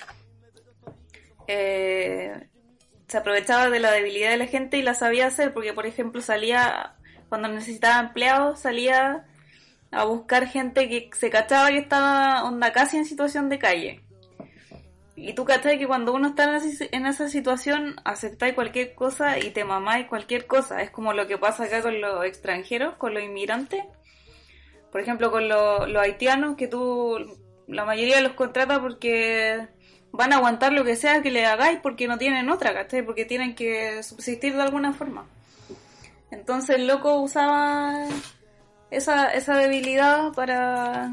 [1.47, 2.49] eh,
[3.07, 6.23] se aprovechaba de la debilidad de la gente y la sabía hacer, porque por ejemplo
[6.23, 6.95] salía,
[7.29, 9.27] cuando necesitaba empleados, salía
[9.91, 14.01] a buscar gente que se cachaba que estaba onda casi en situación de calle.
[15.23, 16.45] Y tú cachai que cuando uno está
[16.93, 20.81] en esa, situación, aceptáis cualquier cosa y te mamáis cualquier cosa.
[20.81, 23.85] Es como lo que pasa acá con los extranjeros, con los inmigrantes.
[24.91, 27.19] Por ejemplo, con los, los haitianos, que tú,
[27.69, 29.69] la mayoría los contrata porque
[30.11, 33.03] van a aguantar lo que sea que le hagáis porque no tienen otra, ¿cachai?
[33.05, 35.27] Porque tienen que subsistir de alguna forma.
[36.31, 38.07] Entonces el loco usaba
[38.91, 41.13] esa, esa debilidad para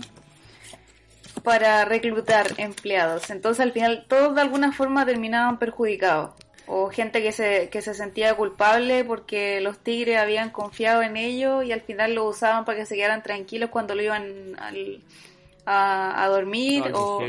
[1.48, 3.30] para reclutar empleados.
[3.30, 6.32] Entonces al final todos de alguna forma terminaban perjudicados.
[6.66, 11.64] O gente que se, que se sentía culpable porque los tigres habían confiado en ellos
[11.64, 15.02] y al final lo usaban para que se quedaran tranquilos cuando lo iban al-
[15.66, 17.20] a, a dormir o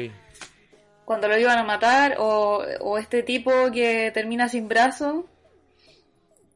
[1.05, 5.27] cuando lo iban a matar o, o este tipo que termina sin brazo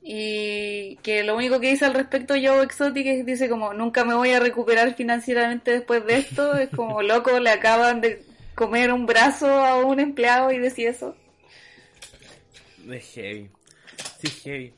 [0.05, 4.15] y que lo único que dice al respecto Joe Exotic es dice como nunca me
[4.15, 9.07] voy a recuperar financieramente después de esto es como loco le acaban de comer un
[9.07, 11.15] brazo a un empleado y decía eso
[12.79, 13.49] De heavy.
[14.21, 14.73] Sí, heavy.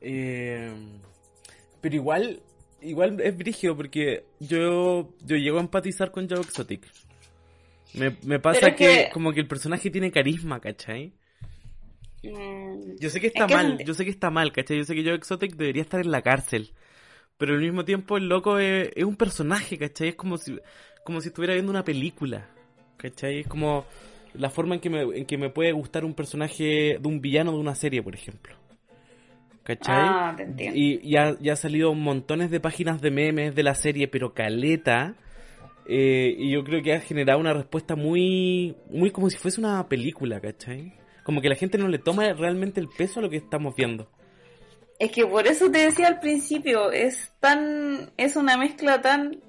[0.00, 0.70] Eh,
[1.80, 2.40] pero igual,
[2.82, 6.86] igual es brígido porque yo, yo llego a empatizar con Joe Exotic.
[7.94, 11.12] Me, me pasa es que, que- como que el personaje tiene carisma, ¿cachai?
[12.30, 14.78] Mm, Yo sé que está Es mal, yo sé que está mal, ¿cachai?
[14.78, 16.72] Yo sé que Joe Exotic debería estar en la cárcel.
[17.36, 20.08] Pero al mismo tiempo el loco es, es un personaje, ¿cachai?
[20.08, 20.58] Es como si,
[21.04, 22.48] como si estuviera viendo una película,
[22.96, 23.40] ¿cachai?
[23.40, 23.84] Es como
[24.34, 27.52] la forma en que, me, en que me puede gustar un personaje de un villano
[27.52, 28.54] de una serie, por ejemplo.
[29.64, 30.04] ¿Cachai?
[30.10, 30.78] Ah, te entiendo.
[30.78, 34.34] Y, y ha, y ha salido montones de páginas de memes de la serie, pero
[34.34, 35.14] caleta.
[35.86, 39.88] eh, y yo creo que ha generado una respuesta muy, muy como si fuese una
[39.88, 40.92] película, ¿cachai?
[41.24, 44.08] Como que la gente no le toma realmente el peso a lo que estamos viendo.
[44.98, 49.40] Es que por eso te decía al principio, es tan, es una mezcla tan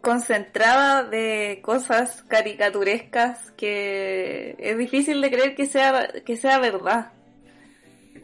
[0.00, 7.12] concentrada de cosas caricaturescas que es difícil de creer que sea, que sea verdad.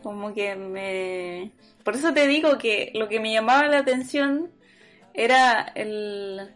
[0.03, 1.53] Como que me...
[1.85, 4.51] Por eso te digo que lo que me llamaba la atención
[5.15, 6.55] era el...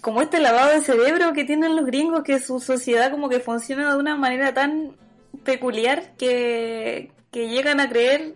[0.00, 3.90] Como este lavado de cerebro que tienen los gringos, que su sociedad como que funciona
[3.90, 4.96] de una manera tan
[5.52, 8.34] peculiar que, que llegan a creer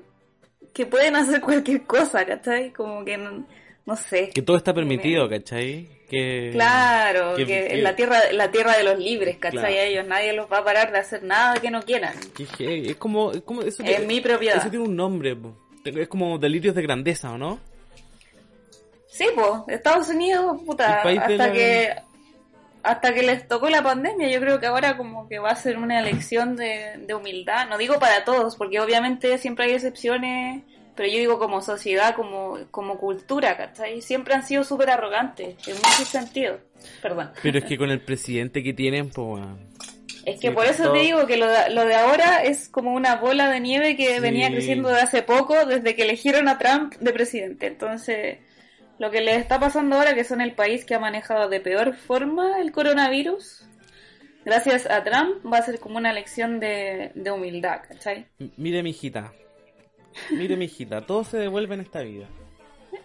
[0.73, 2.73] que pueden hacer cualquier cosa, ¿cachai?
[2.73, 3.47] Como que no,
[3.85, 4.31] no sé.
[4.31, 5.87] Que todo está permitido, ¿cachai?
[6.09, 6.51] Que...
[6.53, 9.59] Claro, que- que, la tierra, la tierra de los libres, ¿cachai?
[9.61, 9.75] Claro.
[9.75, 12.15] A ellos nadie los va a parar de hacer nada que no quieran.
[12.59, 13.33] Es como...
[13.33, 14.57] Es, como eso Es mi propiedad.
[14.57, 15.37] Eso tiene un nombre.
[15.85, 17.59] Es como delirios de grandeza, ¿o no?
[19.09, 21.95] Sí, pues, Estados Unidos, puta, hasta la- que
[22.83, 25.79] hasta que les tocó la pandemia, yo creo que ahora como que va a ser
[25.79, 27.69] una elección de, de humildad.
[27.69, 30.63] No digo para todos, porque obviamente siempre hay excepciones,
[30.97, 34.03] pero yo digo como sociedad, como, como cultura, ¿cachai?
[34.03, 36.61] Siempre han sido súper arrogantes, en muchos sentidos.
[37.01, 37.31] Perdón.
[37.43, 39.43] Pero es que con el presidente que tienen, pues...
[40.25, 42.69] Es que Sí, por eso todo- te digo que lo de, lo de ahora es
[42.69, 44.21] como una bola de nieve que Sí.
[44.21, 47.67] venía creciendo de hace poco, desde que eligieron a Trump de presidente.
[47.67, 48.39] Entonces,
[49.03, 51.95] lo que les está pasando ahora, que son el país que ha manejado de peor
[51.95, 53.67] forma el coronavirus,
[54.45, 58.27] gracias a Trump, va a ser como una lección de, de humildad, ¿cachai?
[58.39, 59.33] M- Mire, mi hijita.
[60.31, 61.01] Mire, mi hijita.
[61.01, 62.29] Todo se devuelve en esta vida.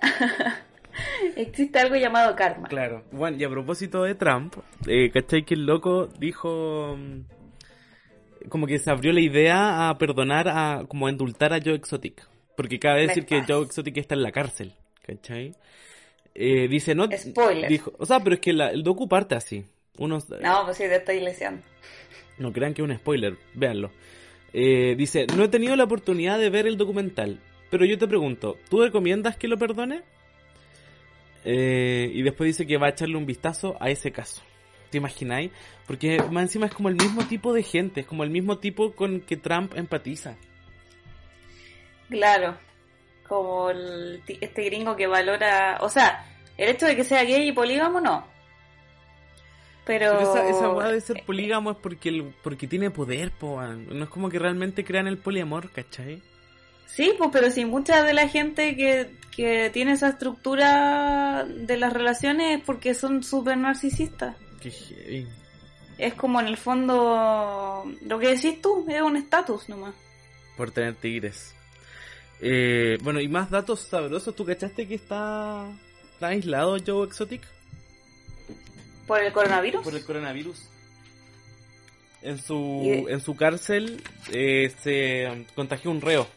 [1.36, 2.68] Existe algo llamado karma.
[2.68, 3.04] Claro.
[3.12, 4.56] Bueno, y a propósito de Trump,
[4.88, 5.44] eh, ¿cachai?
[5.46, 6.96] Que el loco dijo...
[6.98, 11.76] mm, Como que se abrió la idea a perdonar, a como a indultar a Joe
[11.76, 12.28] Exotic.
[12.56, 13.44] Porque cabe decir que.
[13.48, 14.74] Joe Exotic está en la cárcel.
[15.08, 15.56] ¿Cachai?
[16.36, 17.08] Eh, dice, no...
[17.12, 17.70] Spoiler.
[17.70, 19.66] Dijo, o sea, pero es que la- el docu parte así.
[19.98, 21.64] Unos, No, pues sí, te estoy leseando.
[22.38, 23.90] No crean que es un spoiler, véanlo.
[24.54, 27.40] Eh, dice, no he tenido la oportunidad de ver el documental,
[27.72, 30.04] pero yo te pregunto, ¿tú recomiendas que lo perdone?
[31.46, 34.42] Eh, y después dice que va a echarle un vistazo a ese caso.
[34.92, 35.52] ¿Te imagináis?
[35.88, 38.92] Porque más encima es como el mismo tipo de gente, es como el mismo tipo
[38.94, 40.36] con que Trump empatiza.
[42.10, 42.58] Claro,
[43.28, 46.26] como el este gringo que valora, o sea,
[46.58, 48.26] el hecho de que sea gay y polígamo no.
[49.86, 53.62] Pero, Pero esa, esa weá de ser polígamo es porque, el, porque tiene poder, po.
[53.62, 56.22] No es como que realmente crean el poliamor, ¿cachai?
[56.88, 61.94] Sí, pues, pero si mucha de la gente que, que tiene esa estructura de las
[61.94, 64.36] relaciones es porque son súper narcisistas.
[64.62, 65.28] Qué heavy.
[65.98, 69.96] Es como en el fondo, lo que decís tú, es un estatus nomás.
[70.56, 71.56] Por tener tigres.
[72.42, 74.36] Eh, bueno, y más datos sabrosos.
[74.36, 75.68] ¿Tú cachaste que está,
[76.14, 77.42] está aislado Joe Exotic?
[79.08, 79.84] ¿Por el coronavirus?
[79.84, 80.70] Por el coronavirus.
[82.22, 86.28] En su, en su cárcel eh, se contagió un reo.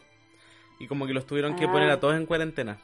[0.79, 1.71] Y como que los tuvieron que Ah.
[1.71, 2.79] poner a todos en cuarentena.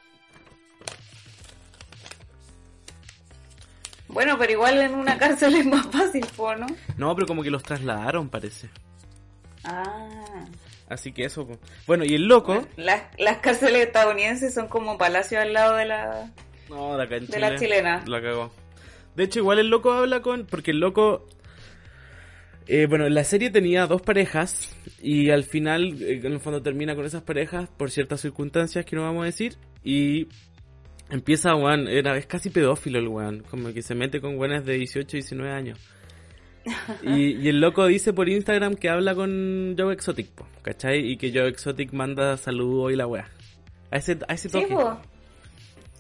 [4.08, 6.26] Bueno, pero igual en una cárcel es más fácil,
[6.60, 6.68] ¿no?
[6.98, 8.70] No, pero como que los trasladaron, parece.
[9.64, 10.46] Ah.
[10.90, 11.48] Así que eso.
[11.86, 12.66] Bueno, y el loco.
[12.78, 16.32] Las, las cárceles estadounidenses son como palacios al lado de la...
[16.70, 18.04] No, de acá en De la Chile, chilena.
[18.08, 18.52] La cagó.
[19.16, 20.46] De hecho, igual el loco habla con.
[20.46, 21.28] Porque el loco.
[22.68, 24.76] eh, bueno, la serie tenía dos parejas.
[25.02, 28.96] Y al final, eh, en el fondo, termina con esas parejas por ciertas circunstancias que
[28.96, 29.56] no vamos a decir.
[29.84, 30.28] Y
[31.10, 31.88] empieza, weón.
[31.88, 33.44] Era, es casi pedófilo el weón.
[33.50, 35.80] Como que se mete con weones de 18, 19 años.
[37.04, 41.00] Y, y el loco dice por Instagram que habla con Joe Exotic, po, ¿cachai?
[41.12, 43.30] Y que Joe Exotic manda saludos y la weá.
[43.92, 44.76] A ese, a ese toque.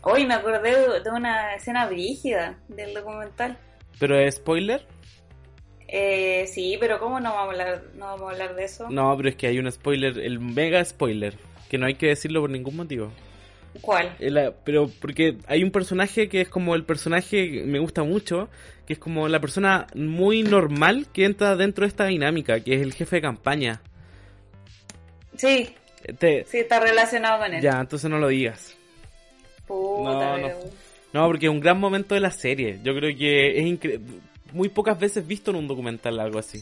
[0.01, 3.57] Hoy me acordé de de una escena brígida del documental.
[3.99, 4.85] Pero es spoiler.
[5.87, 8.89] Eh, sí, pero ¿cómo no vamos a hablar, no vamos a hablar de eso?
[8.89, 11.35] No, pero es que hay un spoiler, el mega spoiler,
[11.69, 13.11] que no hay que decirlo por ningún motivo.
[13.81, 14.15] ¿Cuál?
[14.19, 18.49] El- pero porque hay un personaje que es como el personaje que me gusta mucho,
[18.85, 22.81] que es como la persona muy normal que entra dentro de esta dinámica, que es
[22.81, 23.81] el jefe de campaña.
[25.35, 25.75] Sí,
[26.19, 27.61] Te- sí, está relacionado con él.
[27.61, 28.75] ya, entonces no lo digas.
[29.67, 30.59] Puta, No, pero-
[31.13, 32.79] No, porque es un gran momento de la serie.
[32.83, 33.99] Yo creo que es incre-
[34.53, 36.61] muy pocas veces visto en un documental algo así.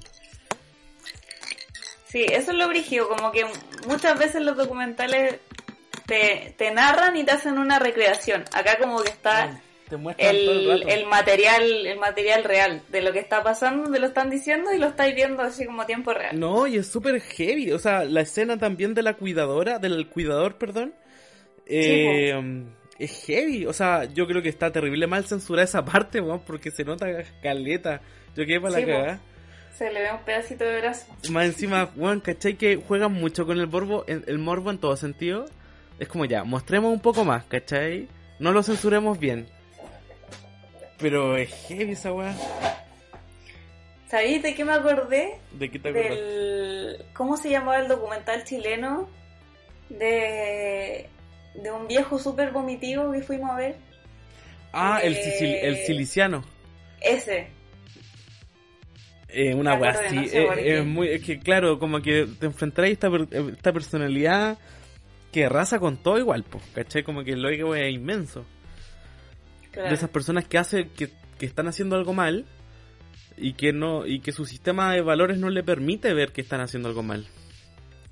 [2.08, 3.46] Sí, eso es lo brígido, como que
[3.88, 5.36] muchas veces los documentales
[6.06, 8.44] te, te narran y te hacen una recreación.
[8.54, 13.20] Acá como que está Te el el, el material el material real de lo que
[13.20, 16.40] está pasando, te lo están diciendo y lo estáis viendo así como tiempo real.
[16.40, 17.72] No, y es súper heavy.
[17.72, 20.94] O sea, la escena también de la cuidadora, del cuidador, perdón.
[21.66, 22.64] eh,
[23.00, 23.66] es heavy.
[23.66, 27.08] O sea, yo creo que está terrible mal censurada esa parte, weón, porque se nota
[27.42, 28.02] caleta.
[28.36, 29.20] Yo quedé para Sí, la cagada.
[29.78, 31.06] Se le ve un pedacito de brazo.
[31.32, 32.56] Más encima, weón, ¿cachai?
[32.56, 35.46] Que juegan mucho con el morbo, en- el morbo en todo sentido.
[36.00, 38.08] Es como ya, mostremos un poco más, ¿cachai?
[38.40, 39.48] No lo censuremos bien.
[40.98, 42.36] Pero es heavy esa weá.
[44.10, 45.36] ¿Sabéis de qué me acordé?
[45.52, 46.18] ¿De qué te acuerdas?
[46.18, 47.06] Del...
[47.14, 49.10] ¿Cómo se llamaba el documental chileno?
[49.90, 51.08] De,
[51.56, 53.76] de un viejo súper vomitivo que fuimos a ver.
[54.74, 56.44] Ah, el, eh, sicil- el siliciano.
[57.02, 57.48] Ese.
[59.30, 60.16] Eh, una acuerdo, así.
[60.16, 63.74] no sé eh, es muy, es que claro, como que te enfrentáis a esta, esta
[63.74, 64.58] personalidad
[65.36, 67.04] que raza con todo igual, pues, ¿cachai?
[67.04, 68.46] Como que el loigo es inmenso.
[69.72, 69.90] Claro.
[69.90, 72.46] De esas personas que hace, que, que están haciendo algo mal
[73.36, 76.62] y que no, y que su sistema de valores no le permite ver que están
[76.62, 77.28] haciendo algo mal.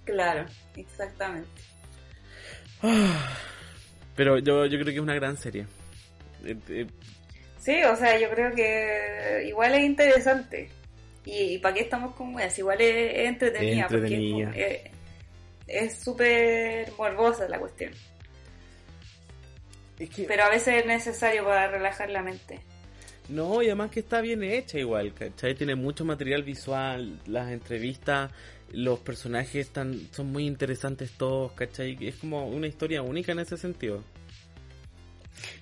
[0.04, 1.48] Claro, exactamente.
[4.18, 5.66] Pero yo, yo creo que es una gran serie.
[6.44, 6.88] Eh, eh,
[7.58, 10.70] Sí, o sea, yo creo que igual es interesante.
[11.24, 13.84] Y, para qué estamos con weas, igual es, es entretenida.
[13.84, 14.48] Entretenida.
[14.48, 14.93] Porque es-
[15.68, 17.92] es súper morbosa la cuestión.
[20.00, 22.60] es que- Pero a veces es necesario para relajar la mente.
[23.30, 25.56] No, y además que está bien hecha igual, ¿cachai?
[25.56, 28.32] Tiene mucho material visual, las entrevistas,
[28.72, 31.98] los personajes están, son muy interesantes todos, ¿cachai?
[32.02, 34.04] Es como una historia única en ese sentido.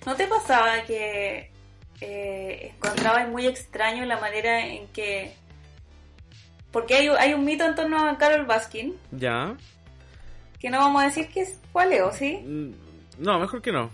[0.06, 1.50] ¿No te pasaba que
[2.00, 5.32] eh, encontrabas muy extraño la manera en que...
[6.72, 9.56] Porque hay, hay un mito en torno a Carol Baskin, ¿Ya?
[10.62, 12.36] Que no vamos a decir que es, cuál es, ¿o sí?
[12.36, 12.72] Mm,
[13.18, 13.90] No, mejor que no.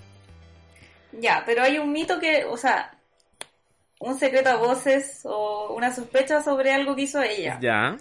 [1.13, 2.93] Ya, pero hay un mito que, o sea,
[4.01, 7.59] un secreto a voces o una sospecha sobre algo que hizo ella.
[7.61, 7.97] ¿Ya?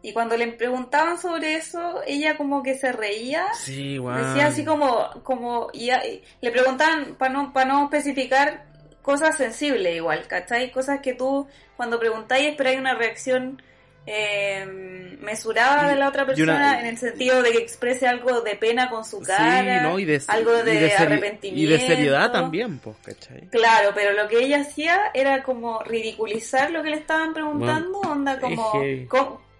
[0.00, 3.46] Y cuando le preguntaban sobre eso, ella como que se reía.
[3.54, 4.16] Sí, guau.
[4.16, 8.64] Decía así como, como, y, y le preguntaban para no, para no especificar
[9.02, 10.70] cosas sensibles igual, ¿cachai?
[10.70, 11.46] Cosas que tú
[11.76, 13.60] cuando preguntáis esperáis una reacción
[14.06, 18.56] eh, mesurada de la otra una- persona en el sentido de que exprese algo de
[18.56, 19.98] pena con su cara, sí, ¿no?
[19.98, 21.60] Y de, algo de, y de seri- arrepentimiento.
[21.62, 23.48] Y de seriedad también, pues, ¿cachai?
[23.50, 28.38] Claro, pero lo que ella hacía era como ridiculizar lo que le estaban preguntando, onda
[28.40, 28.72] como,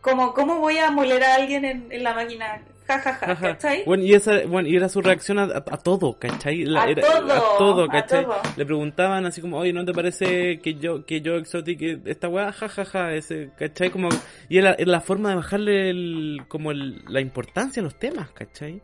[0.00, 2.62] como, ¿cómo voy a moler a alguien en, en la máquina?
[2.88, 3.36] Ja, ja, ja.
[3.38, 3.84] ¿cachai?
[3.84, 6.64] Bueno, y, esa, bueno, y era su reacción a, a- a todo, ¿cachai?
[6.74, 8.24] A era- todo, a todo, ¿cachai?
[8.24, 8.36] todo.
[8.56, 12.50] Le preguntaban así como, oye, ¿no te parece que yo, que yo Exotic, esta weá,
[12.50, 13.90] jajaja, ese, ¿cachai?
[13.90, 14.08] Como,
[14.48, 18.30] y era, era la forma de bajarle el, como el- la importancia a los temas,
[18.30, 18.80] ¿cachai?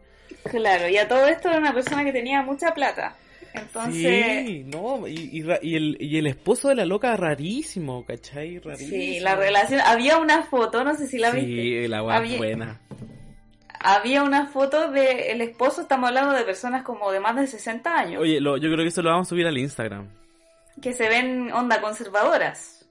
[0.50, 3.16] Claro, y a todo esto era una persona que tenía mucha plata.
[3.54, 8.58] Entonces, Sí, no, y, y y el, y el esposo de la loca rarísimo, ¿cachai?
[8.58, 8.90] Rarísimo.
[8.90, 9.80] sí, la relación.
[9.86, 11.46] Había una foto, no sé si la viste.
[11.62, 12.80] Sí, la Había- buena.
[13.86, 17.94] Había una foto de el esposo, estamos hablando de personas como de más de 60
[17.96, 20.08] años, Oye, lo- yo creo que eso lo vamos a subir al Instagram.
[20.80, 22.86] que se ven onda conservadoras.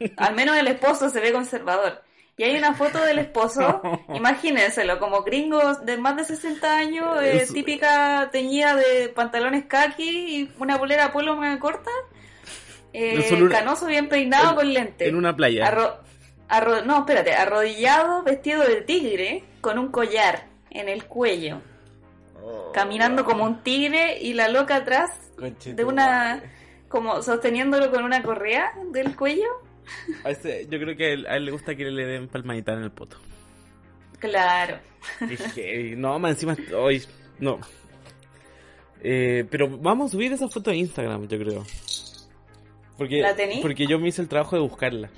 [0.18, 2.02] Al menos el esposo se ve conservador.
[2.36, 3.80] Y hay una foto del esposo,
[4.14, 10.02] imagínenselo, como gringos de más de 60 años, eh, típica teñida de pantalones khaki
[10.40, 11.90] y una bolera polo manga corta,
[12.92, 15.08] eh, una- canoso, bien peinado, en- con lentes.
[15.08, 15.64] En una playa.
[15.70, 15.96] Arro-
[16.48, 21.62] arro- no, espérate, arrodillado, vestido de tigre, con un collar en el cuello,
[22.74, 25.10] caminando como un tigre y la loca atrás
[25.64, 26.42] de una,
[26.90, 29.48] como sosteniéndolo con una correa del cuello.
[30.22, 32.74] A ese- yo creo que a él, a él le gusta que le den palmadita
[32.74, 33.16] en el poto.
[34.18, 34.76] Claro.
[35.54, 35.96] Heavy.
[35.96, 36.56] No, más encima.
[36.76, 37.02] Hoy.
[37.38, 37.58] No.
[39.02, 41.64] Eh, pero vamos a subir esa foto a Instagram, yo creo.
[42.98, 43.60] Porque, ¿La tení?
[43.60, 45.10] porque yo me hice el trabajo de buscarla.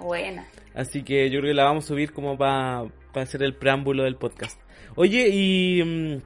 [0.00, 0.46] Buena.
[0.74, 2.84] Así que yo creo que la vamos a subir como para
[3.22, 4.60] hacer el preámbulo del podcast.
[4.96, 6.16] Oye, y mm,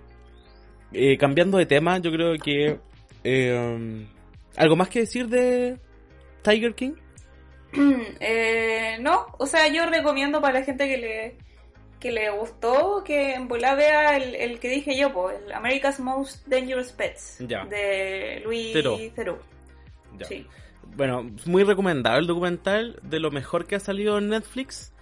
[0.92, 2.78] eh, cambiando de tema, yo creo que...
[3.24, 4.06] eh,
[4.56, 5.78] ¿Algo más que decir de
[6.42, 6.92] Tiger King?
[8.20, 11.36] Eh, no, o sea, yo recomiendo para la gente que le
[12.00, 15.98] que le gustó que en volá vea el, el que dije yo, po, el America's
[16.00, 17.64] Most Dangerous Pets Ya.
[17.66, 18.72] de Luis.
[20.16, 20.24] Ya.
[20.26, 20.46] Sí.
[20.96, 24.92] Bueno, muy recomendable el documental, de lo mejor que ha salido en Netflix.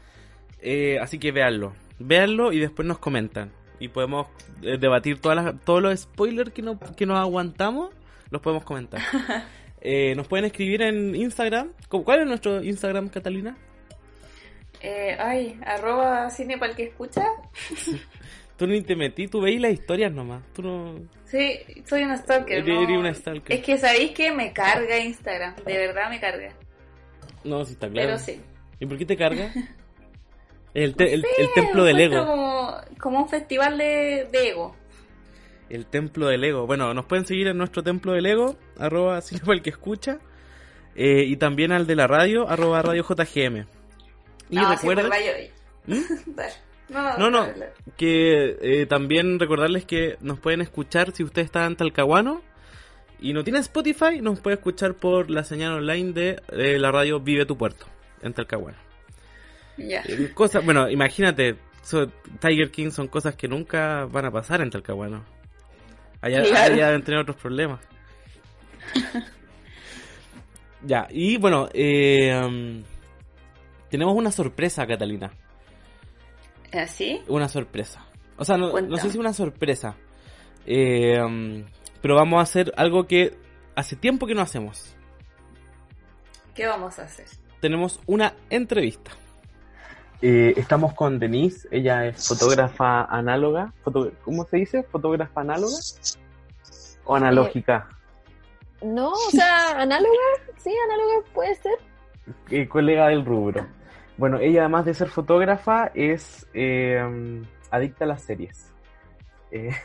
[0.69, 1.75] Eh, así que véanlo.
[2.01, 3.53] Véanlo y después nos comentan.
[3.79, 4.27] Y podemos
[4.63, 7.91] eh, debatir todas las, todos los spoilers que, no, que nos aguantamos.
[8.31, 9.01] Los podemos comentar.
[9.89, 11.69] Eh, nos pueden escribir en Instagram.
[11.89, 13.57] ¿Cu- ¿Cuál es nuestro Instagram, Catalina?
[14.81, 17.25] Eh, ay, arroba cine para el que escucha.
[18.57, 20.43] Tú ni te metí, tú veis las historias nomás.
[20.55, 20.95] Tú no...
[21.27, 22.67] Sí, soy una stalker.
[22.67, 23.55] No- una stalker.
[23.57, 26.53] Es que sabéis que me carga Instagram, de verdad me carga.
[27.45, 28.09] No, sí está claro.
[28.09, 28.41] Pero sí.
[28.81, 29.53] ¿Y por qué te carga?
[30.83, 32.27] El, te- el, Sí, el templo del ego.
[32.27, 34.77] Como, como un festival de, de ego.
[35.71, 36.67] El templo del ego.
[36.67, 40.19] Bueno, nos pueden seguir en nuestro templo del ego, arroba para el que escucha.
[40.95, 43.67] eh, y también al de la radio, arroba radio JGM.
[44.51, 45.11] Y No, sí, recuerden
[45.87, 45.95] ¿Mm?
[46.89, 47.49] No, No, no.
[47.97, 52.43] que eh, también recordarles que nos pueden escuchar si usted está en Talcahuano
[53.19, 57.45] y no tiene Spotify, nos puede escuchar por la señal online de la radio Vive
[57.45, 57.87] tu Puerto
[58.23, 58.79] en Talcahuano.
[59.79, 62.09] Eh, Cosas, bueno, imagínate, so-
[62.41, 65.25] Tiger King son cosas que nunca van a pasar en Talcahuano.
[66.21, 66.75] Allá, Claro.
[66.75, 67.81] allá deben tener otros problemas.
[70.83, 72.83] ya, y bueno, eh, um,
[73.91, 75.31] tenemos una sorpresa, Catalina.
[76.73, 77.23] ¿Así?
[77.29, 78.05] Una sorpresa.
[78.37, 79.97] O sea, no, no sé si una sorpresa.
[80.67, 81.65] Eh, um,
[82.03, 83.37] pero vamos a hacer algo que
[83.75, 84.95] hace tiempo que no hacemos.
[86.55, 87.27] ¿Qué vamos a hacer?
[87.61, 89.13] Tenemos una entrevista.
[90.23, 93.73] Eh, estamos con Denise, ella es fotógrafa análoga.
[93.85, 94.83] Foto- ¿Cómo se dice?
[94.83, 95.77] ¿Fotógrafa análoga?
[97.05, 97.89] ¿O analógica?
[98.83, 100.17] No, o sea, análoga,
[100.57, 101.79] sí, análoga puede ser.
[102.51, 103.67] Eh, colega del rubro.
[104.17, 108.73] Bueno, ella además de ser fotógrafa es eh, adicta a las series.
[109.51, 109.71] Eh,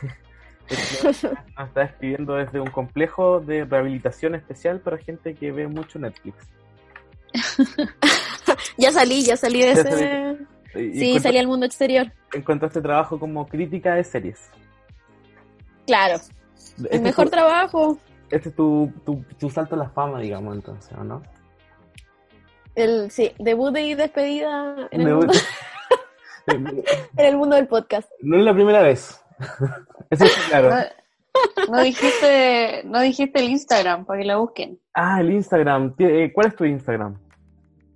[1.58, 6.36] nos está escribiendo desde un complejo de rehabilitación especial para gente que ve mucho Netflix.
[8.78, 9.90] Ya salí, ya salí de Ya ese.
[9.90, 10.46] salí.
[10.88, 12.10] Y Sí, salí al mundo exterior.
[12.32, 14.50] encontraste trabajo como crítica de series.
[15.86, 17.98] Claro, Este el es mejor tu- trabajo.
[18.30, 21.22] Este es tu, tu, tu salto a la fama, digamos, entonces, ¿o no?
[22.74, 25.32] El, sí, debut y despedida en el, mundo,
[26.46, 26.84] en
[27.16, 28.08] el mundo del podcast.
[28.22, 29.20] no es la primera vez.
[30.10, 30.70] Eso es claro.
[31.68, 34.78] No, no dijiste, no dijiste el Instagram para que la busquen.
[34.94, 35.94] Ah, el Instagram.
[35.98, 37.18] Eh, ¿Cuál es tu Instagram?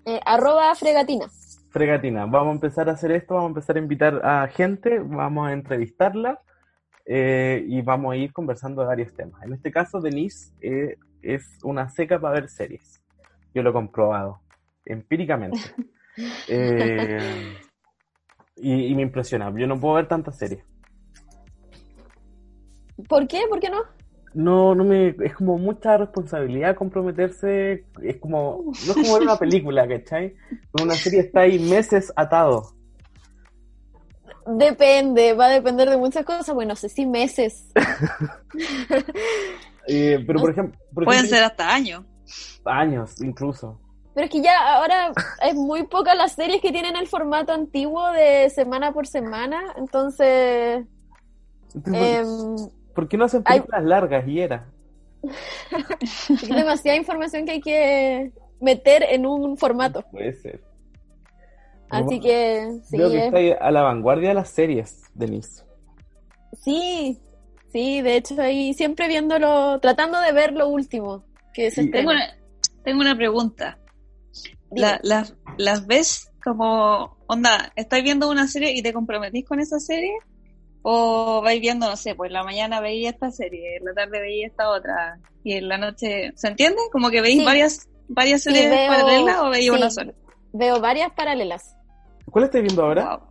[0.09, 1.27] Eh, arroba fregatina.
[1.71, 2.27] Fregatina.
[2.27, 5.53] Vamos a empezar a hacer esto, vamos a empezar a invitar a gente, vamos a
[5.53, 6.41] entrevistarla
[7.05, 9.43] eh, y vamos a ir conversando de varios temas.
[9.43, 13.03] En este caso, Denise eh, es una seca para ver series.
[13.53, 14.41] Yo lo he comprobado,
[14.85, 15.59] empíricamente.
[18.59, 19.53] Y, y me impresiona.
[19.55, 20.65] Yo no puedo ver tantas series.
[23.07, 23.43] ¿Por qué?
[23.51, 23.83] ¿Por qué no?
[24.37, 29.37] No, no me, es como mucha responsabilidad comprometerse, es como, no es como ver una
[29.39, 30.35] película, ¿cachai?
[30.73, 32.75] Con una serie está ahí meses atado.
[34.47, 36.55] Depende, va a depender de muchas cosas.
[36.55, 37.73] Bueno, no sé si meses.
[39.89, 42.05] Eh, pero por ejemplo, por Pueden ejemplo, ser hasta años.
[42.65, 43.81] años incluso.
[44.15, 45.13] Pero es que ya ahora
[45.45, 49.63] es muy pocas las series que tienen el formato antiguo de semana por semana.
[49.77, 50.85] Entonces,
[51.73, 52.27] Entonces,
[52.97, 54.67] ¿Por qué no hacen hay- películas largas y era?
[56.01, 60.03] es demasiada información que hay que meter en un formato.
[60.11, 60.61] Puede ser.
[61.91, 65.63] Así que sí, Creo que es- está ahí a la vanguardia de las series, Denise.
[66.61, 67.21] sí,
[67.71, 71.93] sí, de hecho ahí siempre viéndolo, tratando de ver lo último que se estrena.
[71.93, 72.37] Tengo una,
[72.83, 73.79] tengo una pregunta.
[74.71, 79.79] La- las, ¿Las ves como, onda, estáis viendo una serie y te comprometís con esa
[79.79, 80.13] serie?
[80.89, 84.21] ¿O vais viendo, no sé, pues en la mañana veía esta serie, en la tarde
[84.21, 86.79] veía esta otra, y en la noche, ¿se entiende?
[86.93, 87.45] Como que veis Sí.
[87.45, 89.71] varias, varias series veo- paralelas o veis sí.
[89.71, 90.13] una sola.
[90.53, 91.75] Veo varias paralelas.
[92.31, 93.17] ¿Cuál estás viendo ahora?
[93.17, 93.29] Wow.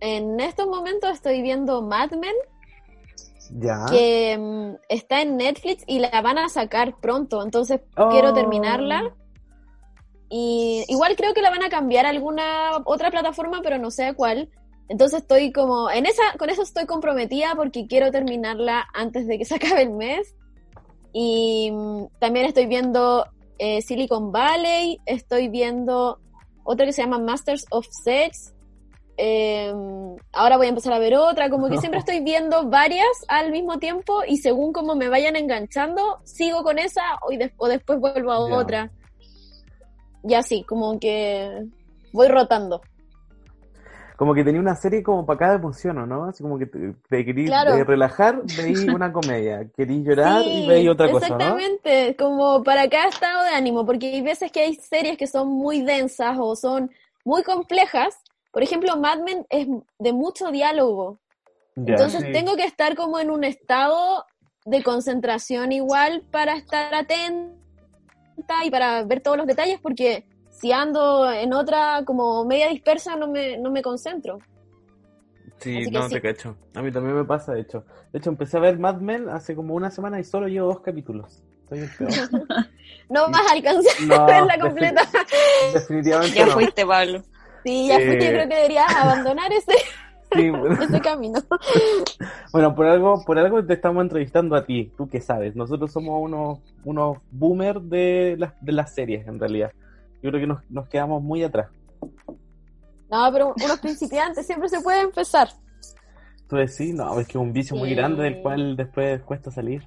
[0.00, 2.34] En estos momentos estoy viendo Mad Men,
[3.60, 3.84] Ya.
[3.90, 8.08] que mm, está en Netflix y la van a sacar pronto, entonces Oh.
[8.08, 9.14] quiero terminarla.
[10.30, 14.06] Y igual creo que la van a cambiar a alguna otra plataforma, pero no sé
[14.06, 14.48] a cuál.
[14.88, 19.44] Entonces estoy como, en esa, con eso estoy comprometida porque quiero terminarla antes de que
[19.46, 20.34] se acabe el mes.
[21.12, 23.26] Y mm, también estoy viendo
[23.58, 26.18] eh, Silicon Valley, estoy viendo
[26.64, 28.52] otra que se llama Masters of Sex.
[29.16, 29.72] Eh,
[30.32, 33.78] ahora voy a empezar a ver otra, como que siempre estoy viendo varias al mismo
[33.78, 38.90] tiempo y según como me vayan enganchando, sigo con esa o, después vuelvo a otra.
[40.26, 41.64] Y así, como que
[42.12, 42.80] voy rotando.
[44.16, 46.24] Como que tenía una serie como para cada emoción, ¿o ¿no?
[46.24, 47.74] Así como que te, te querís Claro.
[47.74, 49.68] eh, relajar, veís una comedia.
[49.76, 51.56] Querís llorar y Sí, veís otra cosa, ¿no?
[51.56, 55.48] Exactamente, como para cada estado de ánimo, porque hay veces que hay series que son
[55.48, 56.90] muy densas o son
[57.24, 58.16] muy complejas.
[58.52, 59.66] Por ejemplo, Mad Men es
[59.98, 61.18] de mucho diálogo.
[61.76, 62.32] Ya, Entonces sí.
[62.32, 64.24] tengo que estar como en un estado
[64.64, 67.54] de concentración igual para estar atenta
[68.64, 70.24] y para ver todos los detalles, porque
[70.64, 74.38] si ando en otra como media dispersa no me, no me concentro.
[75.58, 76.14] Sí, Así no sí.
[76.14, 76.56] te cacho.
[76.74, 77.84] A mí también me pasa, de hecho.
[78.10, 80.80] De hecho, empecé a ver Mad Men hace como una semana y solo llevo dos
[80.80, 81.42] capítulos.
[81.68, 82.10] Soy el peor.
[83.10, 85.02] No vas a alcanzar No, a verla completa.
[85.74, 86.52] Definitivamente Ya no.
[86.52, 87.22] fuiste, Pablo.
[87.62, 88.24] Sí, ya fuiste, Eh.
[88.24, 89.72] yo creo que deberías abandonar ese,
[90.34, 90.82] Sí, bueno.
[90.82, 91.40] ese camino.
[92.52, 95.54] Bueno, por algo, por algo te estamos entrevistando a ti, tú que sabes.
[95.54, 99.70] Nosotros somos unos, unos boomers de las, de las series, en realidad.
[100.24, 101.68] Yo creo que nos, nos quedamos muy atrás.
[103.10, 105.48] No, pero unos principiantes siempre se puede empezar.
[106.48, 109.86] Tú decís, no, es que es un vicio muy grande del cual después cuesta salir.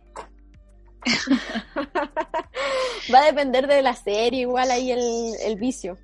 [3.12, 5.98] Va a depender de la serie, igual ahí el, el vicio.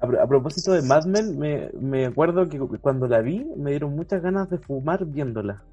[0.00, 3.70] A, pro- a propósito de Mad Men, me, me acuerdo que cuando la vi me
[3.70, 5.64] dieron muchas ganas de fumar viéndola.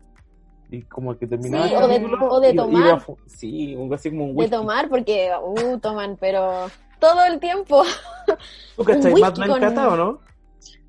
[0.72, 2.82] Y como que terminaba Sí, el o de- o de iba- tomar.
[2.88, 4.52] iba a fu- sí, así como un De whisky.
[4.56, 6.68] tomar, porque, uh, toman, pero
[7.02, 7.84] todo el tiempo.
[8.78, 10.22] ¿Tú cachai Mad Men, Cata, o no?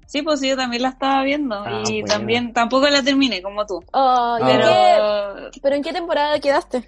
[0.07, 3.65] Sí, pues sí, yo también la estaba viendo Ah, y también tampoco la terminé como
[3.67, 3.83] tú.
[3.93, 6.85] Oh, ¿y en Pero qué- ¿Pero en qué temporada quedaste?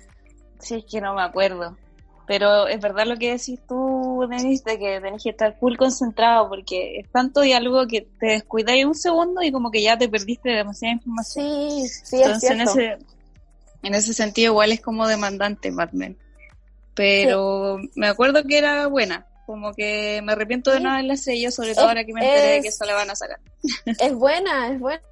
[0.60, 1.76] sí, es que no me acuerdo.
[2.26, 6.48] Pero es verdad lo que decís tú, Denise, de que tenés que estar full concentrado
[6.48, 10.50] porque es tanto diálogo que te descuidáis un segundo y como que ya te perdiste
[10.50, 11.44] demasiada información.
[11.46, 12.70] Sí, sí, es Entonces, en cierto.
[12.70, 12.98] ese,
[13.82, 16.16] en ese sentido, igual es como demandante Mad Men.
[16.94, 19.26] Pero me acuerdo que era buena.
[19.46, 20.82] Como que me arrepiento de Sí.
[20.82, 22.94] no haberla seguido, sobre todo Es- ahora que me enteré de que es- eso la
[22.94, 23.38] van a sacar.
[24.00, 25.02] Es buena, es buena.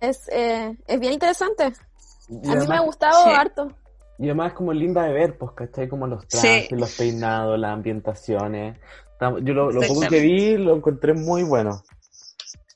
[0.00, 1.72] Es, eh, es bien interesante.
[2.28, 3.30] Y A mí me ha además- gustado Sí.
[3.30, 3.72] harto.
[4.18, 5.88] Y además es como linda de ver, pues, ¿cachai?
[5.88, 6.28] Como los Sí.
[6.40, 8.78] trajes, los peinados, las ambientaciones.
[9.42, 11.82] Yo lo, lo poco que vi lo encontré muy bueno.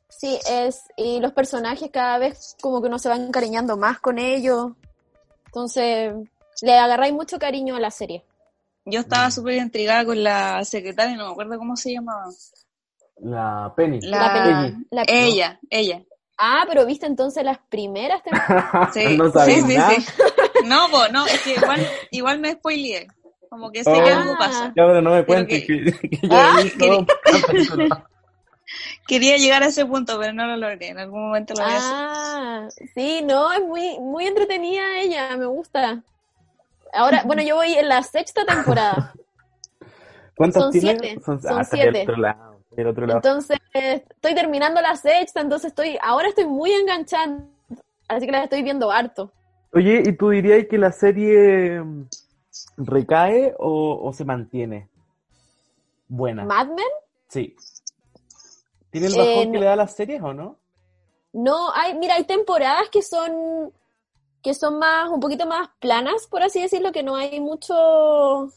[0.09, 4.19] Sí, es, y los personajes cada vez como que uno se va encariñando más con
[4.19, 4.73] ellos.
[5.47, 6.13] Entonces,
[6.63, 8.25] le agarráis mucho cariño a la serie.
[8.85, 12.27] Yo estaba súper intrigada con la secretaria, no me acuerdo cómo se llamaba.
[13.19, 14.01] La Penny.
[14.01, 14.75] La, La.
[14.91, 16.03] La- Ella, ella.
[16.39, 18.91] Ah, pero viste entonces las primeras temporadas.
[18.95, 19.91] Sí, no sí, sí, nada.
[19.91, 20.07] sí.
[20.65, 23.09] No, po, no, es que igual, igual me spoileé.
[23.51, 24.05] Como que sé Oh.
[24.05, 24.69] que algo pasa.
[24.77, 26.57] Ya, pero no me cuentes que- que, que yo Ah,
[27.25, 27.91] capítulos.
[29.07, 30.89] Quería llegar a ese punto, pero no lo logré.
[30.89, 31.93] En algún momento lo voy a hacer.
[31.93, 36.03] Ah, sí, no, es muy, muy entretenida ella, me gusta.
[36.93, 39.13] Ahora, bueno, yo voy en la sexta temporada.
[40.37, 40.99] ¿Cuántas Son tiene?
[40.99, 42.03] siete, Son, son ah, siete.
[42.03, 42.61] otro lado.
[42.87, 43.19] Otro lado.
[43.19, 47.41] Entonces, estoy terminando la sexta, entonces estoy, ahora estoy muy enganchada,
[48.09, 49.31] así que la estoy viendo harto.
[49.73, 52.07] Oye, ¿y tú dirías que la serie mm,
[52.79, 54.89] recae o, o se mantiene?
[56.09, 56.45] Buena.
[56.45, 56.87] Mad Men,
[57.29, 57.55] Sí.
[58.91, 60.57] ¿Tiene el Eh, bajón que le da a las series o no?
[61.33, 63.73] no, hay, mira, hay temporadas que son,
[64.43, 68.49] que son más, un poquito más planas, por así decirlo, que no hay mucho,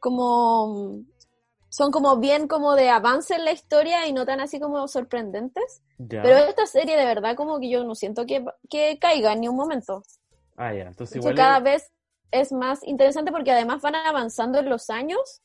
[0.00, 1.02] como,
[1.68, 5.82] son como bien como de avance en la historia y no tan así como sorprendentes.
[5.98, 6.22] Ya.
[6.22, 9.48] Pero esta serie de verdad como que yo no siento que, que caiga en ni
[9.48, 10.02] un momento.
[10.56, 10.82] Ah, ya.
[10.82, 11.34] Entonces De igual.
[11.34, 11.90] cada es- vez
[12.30, 15.42] es más interesante porque además van avanzando en los años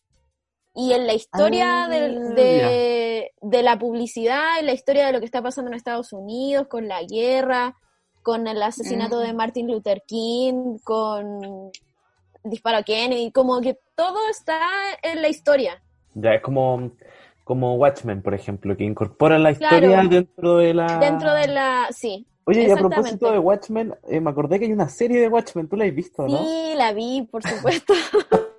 [0.73, 5.19] y en la historia Ah, del- de, de la publicidad, en la historia de lo
[5.19, 7.75] que está pasando en Estados Unidos, con la guerra,
[8.23, 11.71] con el asesinato de Martin Luther King, con
[12.43, 14.59] disparo a Kennedy, como que todo está
[15.01, 15.81] en la historia.
[16.13, 16.91] Ya, es como,
[17.43, 20.09] como Watchmen, por ejemplo, que incorpora la historia Claro.
[20.09, 20.97] dentro de la.
[20.99, 21.87] Dentro de la...
[21.91, 22.25] Sí.
[22.45, 25.67] Oye, y a propósito de Watchmen, eh, me acordé que hay una serie de Watchmen,
[25.67, 26.39] ¿tú la has visto, no?
[26.39, 27.93] Sí, la vi, por supuesto.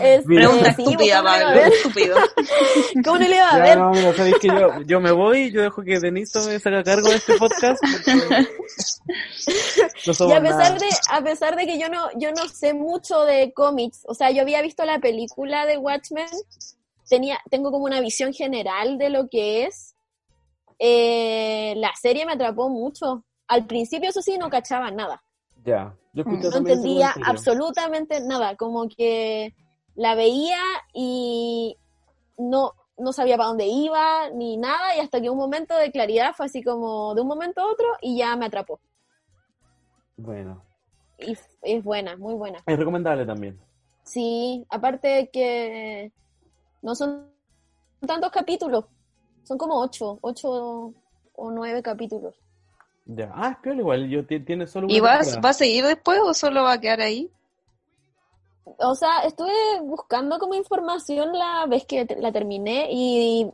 [0.00, 2.16] Este, Pregunta sí, estúpida, ¿cómo no iba a Pablo, estúpido.
[3.04, 3.78] ¿Cómo no le iba a Ya, ver?
[3.78, 7.08] no, mira, sabéis que yo, yo me voy, yo dejo que Denise me saca cargo
[7.08, 7.82] de este podcast.
[10.06, 10.78] No Y a pesar nada.
[10.78, 14.30] de, a pesar de que yo no, yo no sé mucho de cómics, o sea,
[14.30, 16.28] yo había visto la película de Watchmen,
[17.08, 19.94] tenía, tengo como una visión general de lo que es.
[20.78, 23.24] Eh, la serie me atrapó mucho.
[23.48, 25.22] Al principio, eso sí, no cachaba nada.
[25.64, 28.56] Ya, yo escuché No entendía absolutamente nada.
[28.56, 29.54] Como que
[29.96, 30.60] la veía
[30.94, 31.76] y
[32.38, 34.96] no, no sabía para dónde iba ni nada.
[34.96, 37.86] Y hasta que un momento de claridad fue así como de un momento a otro
[38.02, 38.80] y ya me atrapó.
[40.16, 40.62] Bueno,
[41.18, 42.62] Y es buena, muy buena.
[42.66, 43.58] es recomendable también.
[44.04, 46.12] Sí, aparte de que
[46.82, 47.28] no son
[48.06, 48.86] tantos capítulos,
[49.44, 50.94] son como ocho, ocho
[51.34, 52.34] o nueve capítulos.
[53.06, 55.84] Ya, ah, es peor igual, yo ti- tiene solo una ¿Y vas, va a seguir
[55.84, 57.30] después o solo va a quedar ahí?
[58.78, 59.52] O sea, estuve
[59.82, 63.48] buscando como información la vez que la terminé y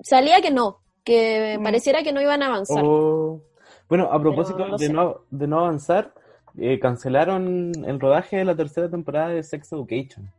[0.00, 1.62] salía que no, que Mm.
[1.62, 2.82] pareciera que no iban a avanzar.
[2.84, 3.40] Oh.
[3.88, 4.92] Bueno, a propósito no de, sé.
[4.92, 6.12] no, de no avanzar,
[6.58, 10.32] eh, cancelaron el rodaje de la tercera temporada de Sex Education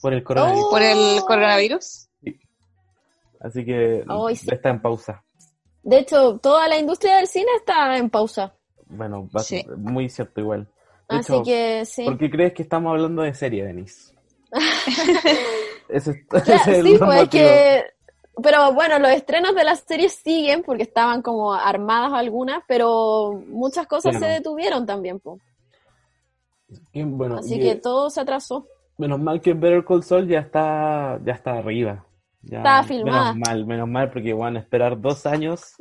[0.00, 0.64] por el coronavirus.
[0.66, 0.70] Oh.
[0.70, 2.06] ¿Por el coronavirus?
[3.40, 4.04] Así que
[4.34, 4.48] sí.
[4.52, 5.24] está en pausa.
[5.82, 8.54] De hecho, toda la industria del cine está en pausa.
[8.86, 9.64] Bueno, va- Sí.
[9.76, 10.68] muy cierto igual.
[11.16, 12.04] Así hecho, que sí.
[12.04, 14.12] ¿por qué crees que estamos hablando de serie, Denise?
[15.88, 17.28] es- Claro, ese es el sí, pues motivo.
[17.30, 17.84] que...
[18.42, 23.86] Pero bueno, los estrenos de las series siguen porque estaban como armadas algunas, pero muchas
[23.86, 25.20] cosas se detuvieron también.
[26.92, 28.66] Que, bueno, Así y- que todo se atrasó.
[28.96, 32.04] menos mal que Better Call Saul ya está, ya está arriba.
[32.42, 33.32] Ya, Estaba filmada.
[33.34, 35.74] Menos mal, menos mal, porque van a esperar dos años.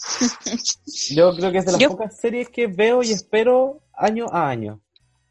[1.14, 4.48] Yo creo que es de las Yo- pocas series que veo y espero año a
[4.48, 4.80] año,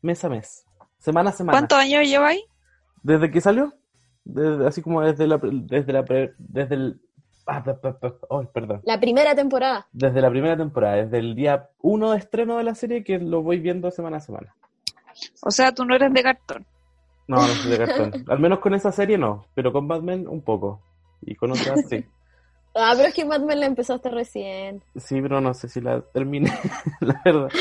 [0.02, 0.66] mes a mes,
[1.00, 1.58] semana a semana.
[1.58, 2.44] ¿Cuántos años lleva ahí?
[3.04, 3.74] ¿Desde que salió?
[4.24, 7.02] Desde- así como desde la, desde la, pre- desde el,
[7.48, 7.64] ah,
[8.54, 8.82] perdón.
[8.84, 9.88] La primera temporada.
[9.92, 13.42] Desde la primera temporada, desde el día uno de estreno de la serie que lo
[13.42, 14.56] voy viendo semana a semana.
[15.42, 16.66] O sea, tú no eres de cartón.
[17.28, 18.26] No, no soy de cartón.
[18.30, 20.82] Al menos con esa serie no, pero con Batman un poco.
[21.22, 22.06] Y con otras sí.
[22.76, 24.82] Ah, pero es que Mad Men la empezaste recién.
[24.96, 26.52] Sí, pero no sé si la terminé,
[27.02, 27.50] la verdad.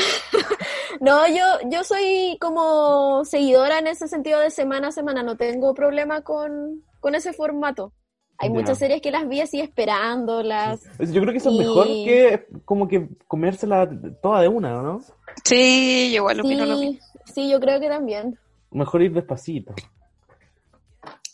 [1.01, 5.23] No, yo, yo soy como seguidora en ese sentido de semana a semana.
[5.23, 7.93] No tengo problema con, con ese formato.
[8.37, 10.81] Hay muchas series que las vi así esperándolas.
[10.99, 13.87] Yo creo que eso es Y- mejor que como que comérsela
[14.21, 14.99] toda de una, ¿no?
[15.45, 16.99] Sí, yo igual opino lo mismo.
[17.25, 18.37] Sí, sí, yo creo que también.
[18.71, 19.73] Mejor ir despacito.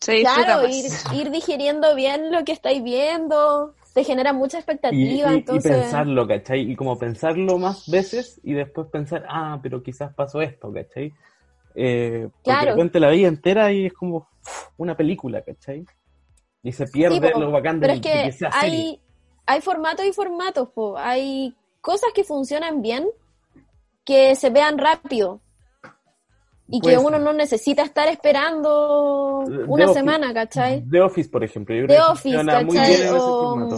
[0.06, 5.36] Claro, ir, ir digiriendo bien lo que estáis viendo, te genera mucha Y, expectativa, y-
[5.36, 5.78] y entonces...
[5.78, 6.72] pensarlo, ¿cachai?
[6.72, 11.14] Y como pensarlo más veces y después pensar, ah, pero quizás pasó esto, ¿cachai?
[11.76, 12.66] Eh, porque Claro.
[12.66, 14.28] de repente la vida entera y es como
[14.78, 15.86] una película, ¿cachai?
[16.64, 18.70] Y se pierde Sí, po, lo bacán de, Pero es de que que sea serie.
[18.80, 19.00] hay,
[19.46, 20.98] hay formatos y formatos, po.
[20.98, 23.08] hay cosas que funcionan bien,
[24.04, 25.42] que se vean rápido.
[26.68, 27.22] Y que uno ser.
[27.22, 30.00] no necesita estar esperando The una Office.
[30.00, 30.84] semana, ¿cachai?
[30.90, 31.76] The Office, por ejemplo.
[31.76, 32.66] Yo The creo que Office, muy ¿cachai?
[32.66, 33.78] bien en ese O- formato.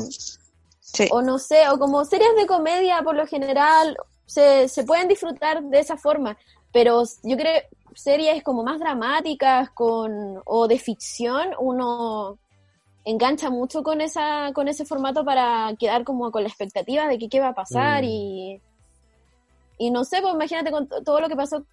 [0.80, 1.08] Sí.
[1.12, 5.62] O no sé, o como series de comedia por lo general, se, se pueden disfrutar
[5.64, 6.38] de esa forma.
[6.72, 7.62] Pero yo creo
[7.94, 12.38] series como más dramáticas con, o de ficción, uno
[13.04, 17.30] engancha mucho con esa con ese formato para quedar como con la expectativa de que
[17.30, 18.08] qué va a pasar Mm.
[18.08, 18.62] y
[19.78, 21.64] y no sé, pues imagínate con to- todo lo que pasó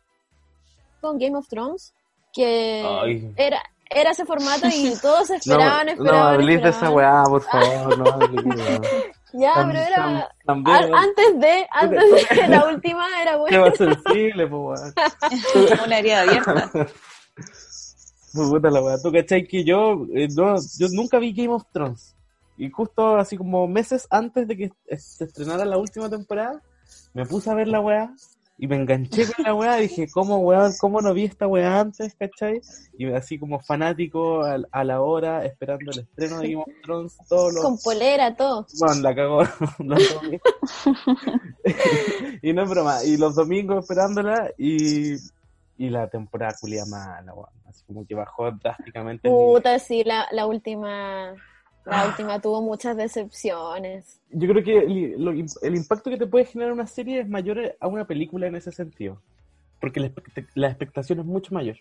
[1.04, 1.94] con Game of Thrones,
[2.32, 3.32] que Ay.
[3.36, 7.42] era era ese formato y todos No, esperaban, no, esperaban, hables de esa weá, por
[7.42, 8.80] favor, no hables weá.
[9.36, 13.38] Ya, Tan- pero era tan- también- a- antes de, antes de la última era Qué
[13.38, 13.60] bueno.
[13.66, 15.80] más sensible, pues weón.
[15.86, 16.70] Una herida abierta.
[18.34, 18.96] Muy buena la weá.
[19.02, 22.14] Tú cachai que yo, eh, no, yo nunca vi Game of Thrones.
[22.56, 26.62] Y justo así como meses antes de que se estrenara la última temporada,
[27.12, 28.12] me puse a ver la weá.
[28.56, 32.14] Y me enganché con la weá, dije, ¿cómo weón, cómo no vi esta weá antes,
[32.14, 32.60] cachai?
[32.96, 37.16] Y así como fanático a, a la hora, esperando el estreno de Game of Thrones,
[37.28, 37.64] todos los...
[37.64, 38.66] Con polera, todo.
[38.78, 39.42] Bueno, la cagó
[39.80, 40.52] los domingos.
[42.42, 45.14] y no es broma, y los domingos esperándola y,
[45.76, 47.48] y la temporada culia mala, weón.
[47.68, 49.26] Así como que bajó drásticamente.
[49.26, 49.34] el.
[49.34, 51.34] Puta, sí, la, la última.
[51.84, 54.20] La última tuvo muchas decepciones.
[54.30, 57.76] Yo creo que el, lo- el impacto que te puede generar una serie es mayor
[57.78, 59.20] a una película en ese sentido.
[59.80, 61.76] Porque la, expect- la expectación es mucho mayor.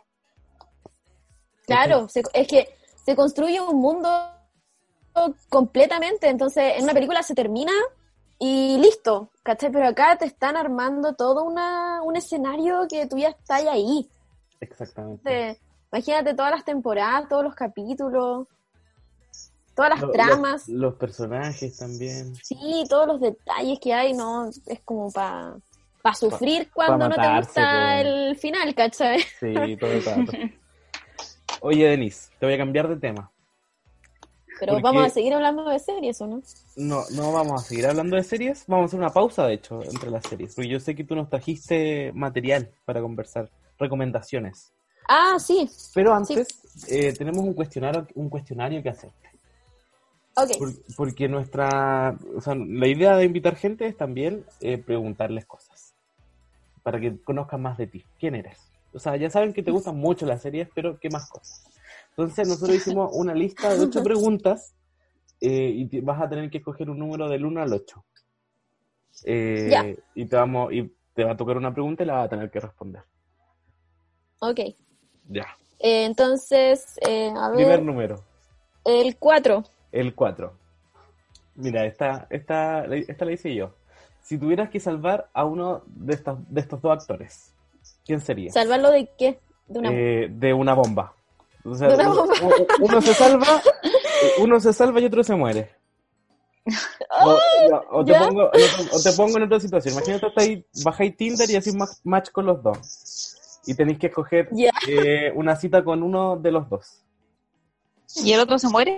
[1.66, 2.68] Claro, se- es que
[3.06, 4.10] se construye un mundo
[5.50, 7.72] completamente, entonces en una película se termina
[8.40, 9.72] y listo, ¿cachai?
[9.72, 14.10] Pero acá te están armando todo una, un escenario que tú ya estás ahí.
[14.60, 15.60] Exactamente.
[15.92, 18.48] Imagínate todas las temporadas, todos los capítulos,
[19.76, 22.36] todas las Lo- tramas, Los, los personajes también.
[22.44, 24.50] sí, todos los detalles que hay, ¿no?
[24.68, 25.56] Es como para
[26.16, 28.06] sufrir cuando no te gusta pues.
[28.06, 29.20] el final, ¿cachai?
[29.40, 30.32] Sí, todo el rato.
[31.62, 33.32] Oye, Denise, te voy a cambiar de tema.
[34.60, 36.42] Pero Porque- vamos a seguir hablando de series, ¿o no?
[36.76, 38.66] No, no vamos a seguir hablando de series.
[38.68, 40.54] Vamos a hacer una pausa, de hecho, entre las series.
[40.56, 43.50] Porque yo sé que tú nos trajiste material para conversar,
[43.80, 44.72] recomendaciones.
[45.10, 46.48] Ah, sí, Pero antes,
[46.88, 49.12] eh, tenemos un cuestionario, un cuestionario que hacer.
[50.36, 50.58] Ok.
[50.60, 55.94] Por- porque nuestra, o sea, la idea de invitar gente es también eh, preguntarles cosas.
[56.84, 58.04] Para que conozcan más de ti.
[58.20, 58.60] ¿Quién eres?
[58.94, 61.64] O sea, ya saben que te gustan mucho las series, pero ¿qué más cosas?
[62.10, 64.76] Entonces nosotros hicimos una lista de ocho preguntas
[65.42, 68.04] eh, y te- vas a tener que escoger un número del 1 al 8.
[69.26, 69.86] Eh, Ya.
[70.16, 72.50] Y te vamos y te va a tocar una pregunta y la vas a tener
[72.52, 73.04] que responder.
[74.40, 74.60] Ok.
[75.30, 75.48] Ya.
[75.80, 78.24] Eh, entonces, eh, a Primer ver, número,
[78.86, 79.64] el 4.
[79.94, 80.54] El 4.
[81.56, 83.74] Mira, esta, esta, esta la hice yo.
[84.22, 87.54] Si tuvieras que salvar a uno de estos, de estos dos actores,
[88.06, 88.52] ¿quién sería?
[88.52, 89.40] ¿Salvarlo de qué?
[89.68, 89.90] De una...
[89.92, 91.14] Eh, de una bomba.
[91.64, 92.34] O sea, De una uno, bomba.
[92.80, 93.62] u- uno se salva,
[94.40, 95.72] uno se salva y otro se muere.
[97.26, 97.38] O,
[97.70, 99.94] no, o te pongo, o te pongo en otra situación.
[99.94, 103.62] Imagínate estás ahí, bajáis Tinder y haces ma- match con los dos.
[103.68, 104.50] Y tenéis que escoger
[104.88, 107.04] eh, una cita con uno de los dos.
[108.16, 108.98] ¿Y el otro se muere?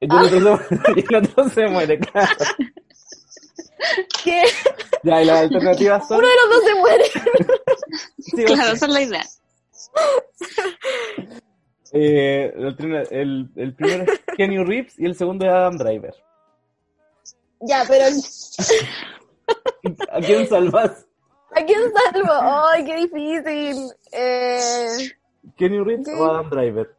[0.00, 0.12] Y el
[0.46, 2.36] otro se, y el otro se muere, claro.
[4.24, 4.42] ¿Qué?
[5.02, 6.18] Ya, y las alternativas son.
[6.18, 7.04] Uno de los dos se muere.
[8.18, 9.24] sí, Claro, esa es la idea.
[11.92, 16.14] Eh, el, primer- el, el primero es Kenny Reeves y el segundo es Adam Driver.
[17.60, 18.04] ya, pero
[20.12, 21.06] ¿A quién salvas?
[21.52, 21.80] ¿a quién
[22.12, 22.30] salvo?
[22.70, 23.90] ¡Ay, qué difícil!
[24.12, 24.88] Eh,
[25.56, 26.94] ¿Kenny Reeves o Adam Driver?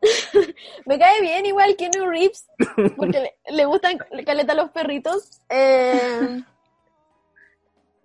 [0.86, 2.46] me cae bien igual Kenny Reeves,
[2.96, 5.40] porque le, le gustan caleta los perritos.
[5.48, 6.42] Eh,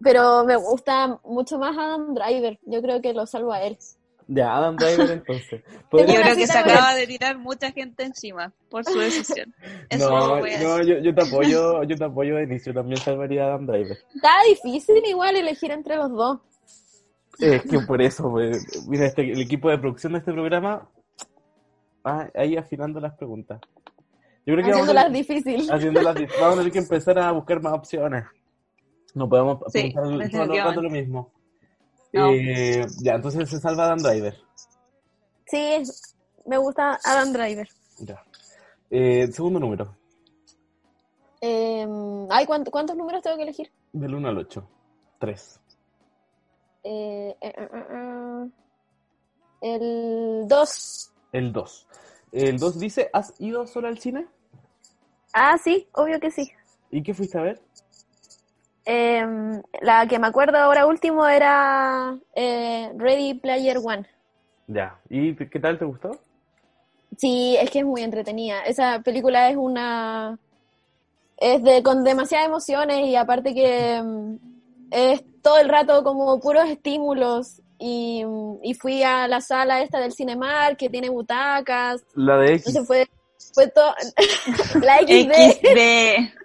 [0.01, 2.59] pero me gusta mucho más Adam Driver.
[2.65, 3.77] Yo creo que lo salvo a él.
[4.27, 5.63] Ya, Adam Driver entonces.
[5.91, 9.53] Yo creo que se acaba de tirar mucha gente encima por su decisión.
[9.89, 13.43] Eso No, a no, yo, yo te apoyo, yo te apoyo, Denise, yo también salvaría
[13.43, 13.97] a Adam Driver.
[14.15, 16.39] Está difícil igual elegir entre los dos.
[17.39, 20.87] Es que por eso, pues, mira, este, el equipo de producción de este programa,
[22.03, 23.59] ah, ahí afinando las preguntas.
[24.45, 25.71] Yo creo que vamos a, Haciéndolas difícil.
[25.71, 28.25] haciéndolas dif- vamos a tener que empezar a buscar más opciones.
[29.15, 31.31] No podemos Sí, preguntar todo lo mismo.
[32.11, 32.29] No.
[32.31, 34.35] Eh, ya, entonces se salva Adam Driver.
[35.47, 35.83] Sí,
[36.45, 37.67] me gusta Adam Driver.
[37.99, 38.23] Ya.
[38.89, 39.95] Eh, segundo número,
[41.41, 41.85] Eh,
[42.29, 43.71] ay, ¿cuánt- ¿cuántos números tengo que elegir?
[43.91, 44.67] del 1 al 8.
[45.19, 45.59] 3.
[46.83, 48.49] Eh, eh, eh, eh, eh.
[50.41, 51.12] El 2.
[51.33, 51.87] El 2.
[52.31, 54.27] El 2 dice, ¿has ido solo al cine?
[55.33, 56.49] Ah, sí, obvio que sí.
[56.91, 57.59] ¿Y qué fuiste a ver?
[58.85, 59.25] Eh,
[59.81, 64.05] la que me acuerdo ahora último era eh, Ready Player One.
[64.67, 64.99] Ya.
[65.09, 65.79] ¿Y qué tal?
[65.79, 66.19] ¿Te gustó?
[67.17, 68.61] Sí, es que es muy entretenida.
[68.61, 70.37] Esa película es una...
[71.37, 74.35] Es de con demasiadas emociones y aparte que mm,
[74.91, 78.23] es todo el rato como puros estímulos y,
[78.61, 82.01] y fui a la sala esta del Cinemar que tiene butacas.
[82.15, 82.67] La de X.
[82.67, 83.09] Entonces fue,
[83.53, 83.93] fue todo...
[84.81, 85.33] la XD.
[85.51, 86.33] XD.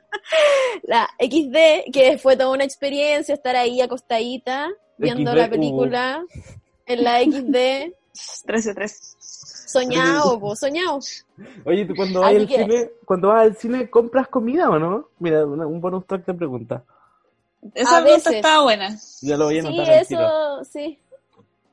[0.85, 6.25] La XD, que fue toda una experiencia estar ahí acostadita viendo XD, la película
[6.87, 7.93] en la XD.
[8.47, 8.89] 13-3.
[9.69, 10.99] Soñado, po, soñado.
[11.65, 15.09] Oye, ¿tú cuando vas al que- cine, cuando vas al cine compras comida o no?
[15.19, 16.83] Mira, una- un bonus track de pregunta.
[17.75, 18.33] Esa A pregunta veces.
[18.45, 18.97] estaba buena.
[19.21, 20.99] Ya lo voy a Sí, anotar eso, sí.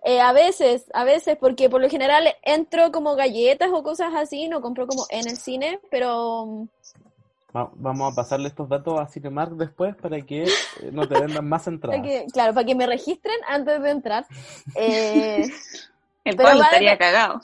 [0.07, 4.47] Eh, a veces, a veces, porque por lo general entro como galletas o cosas así,
[4.47, 6.67] no compro como en el cine, pero
[7.55, 10.49] Va- vamos a pasarle estos datos a Cinemark después para que eh,
[10.91, 12.01] no te vendan más entradas.
[12.03, 14.25] Que- claro, para que me registren antes de entrar.
[14.75, 15.47] Eh,
[16.23, 17.41] El Pero estaría cagado.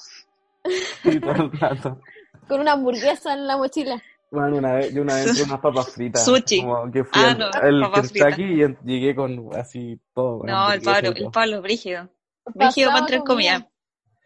[1.03, 1.99] Sí, todo el rato.
[2.47, 4.01] con una hamburguesa en la mochila.
[4.29, 6.23] Bueno, una vez, yo una vez entré unas papas fritas.
[6.25, 6.61] Sushi.
[6.61, 7.31] Como que fui Ah,
[7.61, 10.43] al, no, papas Kentucky y llegué con así todo.
[10.45, 12.07] No, el Pablo, el Pablo brígido.
[12.57, 13.53] Pasaba para entrar comida.
[13.59, 13.71] comida.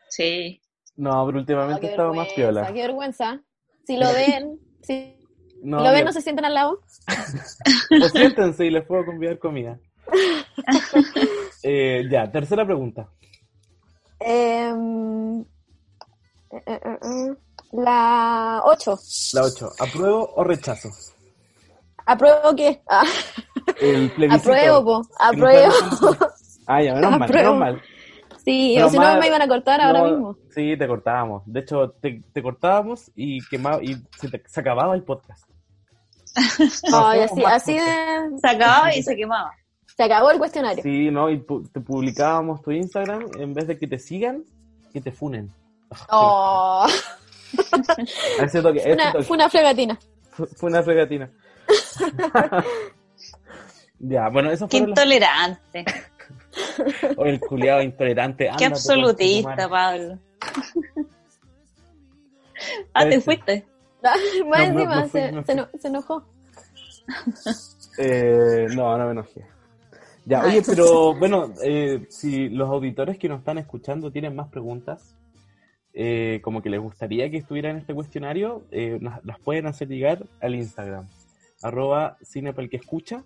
[0.10, 0.62] Sí.
[0.98, 2.68] No, pero Oh, últimamente qué estaba más piola.
[2.68, 3.42] Qué vergüenza.
[3.86, 5.16] Si lo ven, si
[5.62, 6.80] No, lo ven, mira, no se sienten al lado.
[7.90, 9.80] pues siéntense y les puedo convidar comida.
[11.68, 13.10] Eh, ya, tercera pregunta.
[14.20, 15.46] Em, eh,
[16.52, 17.36] eh, eh, eh,
[17.72, 19.00] la 8.
[19.34, 19.70] La 8.
[19.80, 20.90] ¿Apruebo o rechazo?
[22.06, 22.84] ¿Apruebo qué?
[22.88, 23.04] Ah,
[23.82, 24.52] El plebiscito.
[24.52, 25.02] apruebo, po.
[25.20, 25.74] Apruebo.
[26.68, 27.56] Ah, ya, menos mal, Apruebo.
[27.56, 27.82] menos mal.
[28.46, 30.38] Sí, o si no me iban a cortar ahora mismo.
[30.54, 31.42] Sí, te cortábamos.
[31.48, 35.50] De hecho, te, te cortábamos y quemaba, y se, te- se acababa el podcast.
[36.92, 37.86] No Ay, hacemos así, así
[38.32, 38.40] de...
[38.40, 39.52] Se acababa y se quemaba.
[39.98, 40.84] Se acabó el cuestionario.
[40.84, 41.30] Sí, ¿no?
[41.30, 44.44] Y pu- te publicábamos tu Instagram, en vez de que te sigan,
[44.94, 45.50] que te funen.
[46.10, 46.86] Oh,
[48.42, 49.24] ese toque, ese una, toque.
[49.24, 49.98] fue una fregatina.
[50.32, 51.32] Fue- Fue una fregatina.
[54.00, 54.88] ya, bueno, eso Qué fue
[57.02, 57.30] intolerante.
[57.30, 58.44] el culiado intolerante.
[58.44, 59.70] Qué anda, tu concha absolutista.
[59.70, 60.20] Pablo.
[62.94, 63.66] ah, te fuiste.
[64.48, 66.24] Más No, me- encima, me fui, se, enojó.
[67.98, 69.46] Eh, no, no me enojé.
[70.26, 75.16] Ya, oye, pero bueno, eh, si los auditores que nos están escuchando tienen más preguntas,
[75.94, 80.26] eh, como que les gustaría que estuvieran en este cuestionario, eh, las pueden hacer llegar
[80.42, 81.08] al Instagram,
[81.62, 83.24] arroba cine para el que escucha.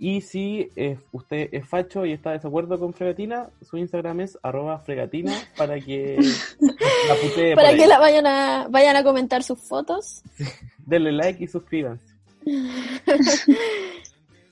[0.00, 4.38] Y si eh, usted es facho y está de desacuerdo con Fregatina, su Instagram es
[4.44, 6.16] arroba fregatina para que
[7.08, 7.76] la putee Para ahí.
[7.78, 10.22] que la vayan a, vayan a comentar sus fotos.
[10.86, 12.04] Denle like y suscríbanse.
[12.46, 12.56] Me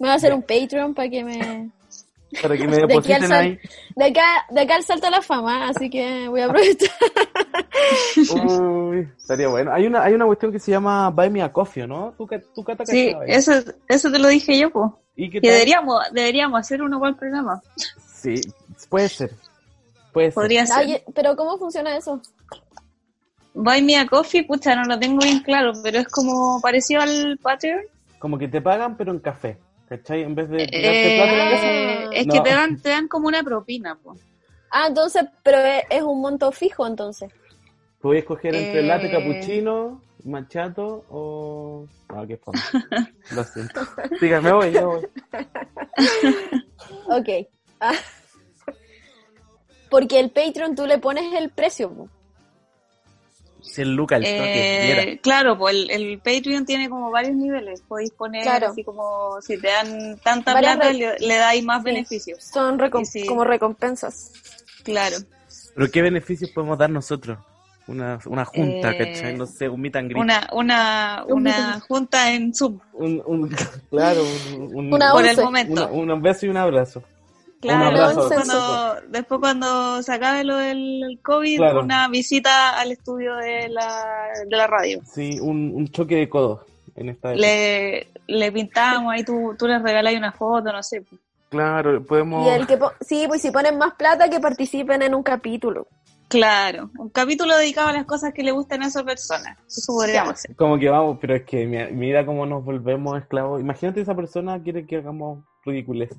[0.01, 1.71] voy a hacer un Patreon para que me...
[2.43, 3.59] Para que me depositen sal- ahí.
[3.95, 6.91] De acá, de acá al salto a la fama, así que voy a aprovechar.
[8.45, 9.73] Uy, estaría bueno.
[9.73, 12.13] Hay una, hay una cuestión que se llama Buy Me a Coffee, ¿no?
[12.19, 13.53] ¿Tú, tú Cata, Sí, eso,
[13.89, 14.91] eso te lo dije yo, pues.
[15.17, 17.63] ¿Y Que deberíamos, deberíamos hacer uno para el programa.
[18.15, 18.35] Sí,
[18.89, 19.31] puede ser.
[20.13, 20.35] Puede ser.
[20.35, 21.03] Podría ser.
[21.15, 22.21] Pero ¿cómo funciona eso?
[23.55, 27.39] Buy Me a Coffee, pucha, no lo tengo bien claro, pero es como parecido al
[27.43, 27.81] Patreon.
[28.19, 29.57] Como que te pagan, pero en café.
[29.89, 30.23] ¿Cachai?
[30.23, 32.13] En vez de tirarte Eh, plata en la casa.
[32.17, 32.35] es No.
[32.35, 34.21] que te dan, te dan como una propina, pues.
[34.71, 37.31] Ah, entonces, pero es, es un monto fijo entonces.
[38.01, 38.83] Puedes escoger entre Eh.
[38.83, 41.87] latte cappuccino, machato o...
[42.09, 42.59] Ah, qué fome.
[43.33, 43.81] Lo siento.
[44.21, 45.07] Diga, me voy, me voy.
[47.09, 47.29] Ok.
[47.81, 47.93] Ah.
[49.91, 51.91] Porque el Patreon tú le pones el precio.
[51.93, 52.09] po.
[53.63, 57.83] 100 lucas el toque, Eh, claro, pues el, el Patreon tiene como varios niveles.
[57.83, 58.69] Podéis poner Claro.
[58.69, 61.85] así como si te dan tanta Varias plata, le, le dais más Sí.
[61.85, 62.43] beneficios.
[62.45, 64.33] Son recom- como recompensas.
[64.83, 65.17] Claro.
[65.75, 67.39] Pero ¿qué beneficios podemos dar nosotros?
[67.89, 69.37] Una, una junta, Eh, ¿cachai?
[69.37, 70.21] No sé, un meet and greet.
[70.23, 73.49] Una, una, Un una junta en Zoom Un, un-
[73.91, 74.23] claro,
[74.57, 75.33] un, un- Una por once.
[75.41, 75.89] el momento.
[75.93, 77.03] una- un beso y un abrazo.
[77.61, 78.29] Claro, abrazo.
[78.29, 81.83] después cuando, después cuando se acabe lo del COVID, Claro.
[81.83, 85.01] una visita al estudio de la, de la radio.
[85.11, 86.61] Sí, un, un choque de codos
[86.97, 87.47] en esta época.
[87.47, 91.03] Le, le pintamos, ahí tú, tú les regalas una foto, no sé.
[91.49, 92.47] Claro, podemos...
[92.47, 95.87] Y el que po- sí, pues si ponen más plata que participen en un capítulo.
[96.29, 99.57] Claro, un capítulo dedicado a las cosas que le gustan a esa persona.
[99.67, 100.43] Eso podríamos.
[100.57, 103.61] Como que vamos, pero es que mira, cómo nos volvemos esclavos.
[103.61, 106.11] Imagínate esa persona quiere que hagamos ridiculez.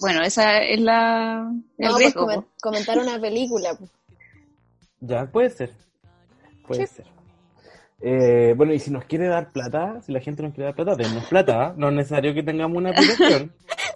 [0.00, 2.46] Bueno, esa es la el No, pues riesgo.
[2.60, 3.70] comentar una película.
[5.00, 5.72] Ya, puede ser.
[6.66, 7.06] Puede ser.
[8.00, 10.96] Eh, bueno, y si nos quiere dar plata, si la gente nos quiere dar plata,
[10.96, 11.72] dennos plata.
[11.76, 13.52] No es necesario que tengamos una aplicación.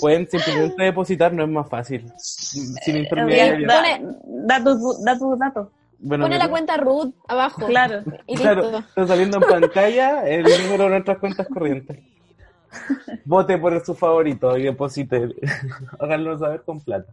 [0.00, 2.10] Pueden simplemente depositar, no es más fácil.
[2.16, 3.66] Sin intermediario.
[3.68, 5.68] Da, Pone- da tus da tus datos.
[5.98, 7.66] Bueno, Pone la mira, cuenta root abajo.
[7.66, 8.02] Claro.
[8.26, 8.78] Y Claro, listo.
[8.78, 11.98] está saliendo en pantalla el número de nuestras cuentas corrientes.
[13.24, 15.28] Vote por su favorito y deposite.
[16.00, 17.12] Háganlo saber con plata.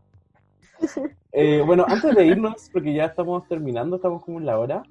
[1.31, 4.83] Eh, bueno, antes de irnos, porque ya estamos terminando, estamos como en la hora.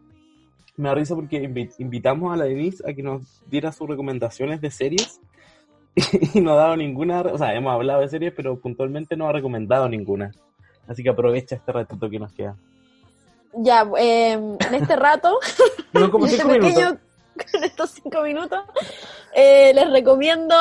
[0.76, 4.60] Me da risa porque invi- invitamos a la Denise a que nos diera sus recomendaciones
[4.60, 5.20] de series
[6.34, 7.20] y no ha dado ninguna.
[7.22, 10.30] O sea, hemos hablado de series, pero puntualmente no ha recomendado ninguna.
[10.86, 12.56] Así que aprovecha este ratito que nos queda.
[13.54, 15.38] Ya, eh, en este rato,
[15.92, 16.94] No, como en este minutos.
[17.54, 18.60] en estos cinco minutos,
[19.34, 20.54] eh, les recomiendo,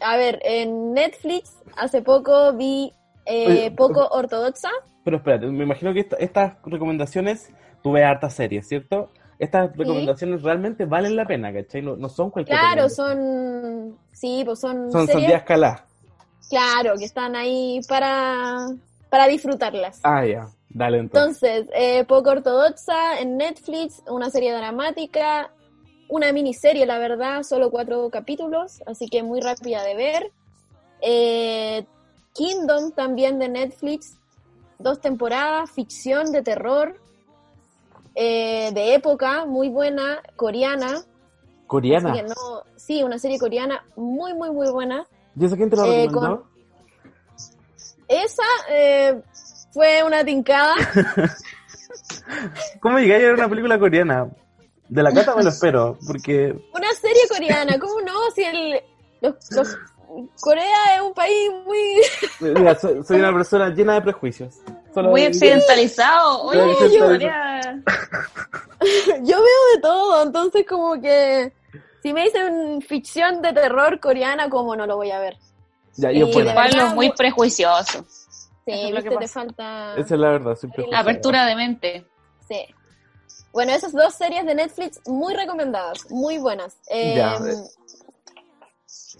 [0.00, 2.92] a ver, en Netflix hace poco vi
[3.26, 4.70] eh, Oye, Poco Ortodoxa.
[5.04, 7.50] Pero espérate, me imagino que esta- estas recomendaciones,
[7.82, 9.10] tú ves hartas series, ¿cierto?
[9.38, 11.82] Estas recomendaciones realmente valen la pena, ¿cachai?
[11.82, 13.96] No, no son cualquier Claro, son.
[14.12, 14.90] Sí, pues son.
[14.90, 15.84] Son series, días calá.
[16.48, 18.68] Claro, que están ahí para,
[19.10, 20.00] para disfrutarlas.
[20.02, 20.48] Ah, ya.
[20.68, 21.42] Dale entonces.
[21.42, 25.50] Entonces, eh, Poco Ortodoxa en Netflix, una serie dramática,
[26.08, 30.32] una miniserie, la verdad, solo cuatro capítulos, así que muy rápida de ver.
[31.00, 31.86] Eh,
[32.34, 34.18] Kingdom también de Netflix,
[34.78, 37.00] dos temporadas, ficción de terror,
[38.16, 41.02] eh, de época, muy buena, coreana.
[41.68, 42.10] Coreana.
[42.12, 45.06] Así que no- sí, una serie coreana muy, muy, muy buena.
[45.38, 46.46] ¿Y eso quién te lo ha Eh, recomendado?
[48.08, 49.20] Esa eh,
[49.72, 50.74] fue una tincada.
[52.80, 54.28] ¿Cómo llegáis a ver una película coreana?
[54.88, 58.12] De la cata me lo espero, porque Una serie coreana, ¿cómo no?
[58.34, 58.80] Si el,
[59.20, 59.76] los, los-
[60.40, 62.00] Corea es un país muy...
[62.40, 64.60] mira, soy, soy una persona llena de prejuicios.
[64.94, 66.42] Solo Muy occidentalizado.
[66.42, 66.58] Oye,
[69.22, 71.52] yo veo de todo, entonces como que...
[72.02, 75.36] Si me dicen ficción de terror coreana, ¿cómo no lo voy a ver?
[75.96, 78.04] Ya, yo Y Pablo es muy prejuicioso.
[78.64, 79.94] Sí, es lo que viste, te falta...
[79.96, 80.96] Esa es la verdad, prejuicioso.
[80.96, 82.06] Apertura de mente.
[82.48, 82.66] Sí.
[83.52, 86.76] Bueno, esas dos series de Netflix muy recomendadas, muy buenas.
[86.90, 87.38] Eh, Ya.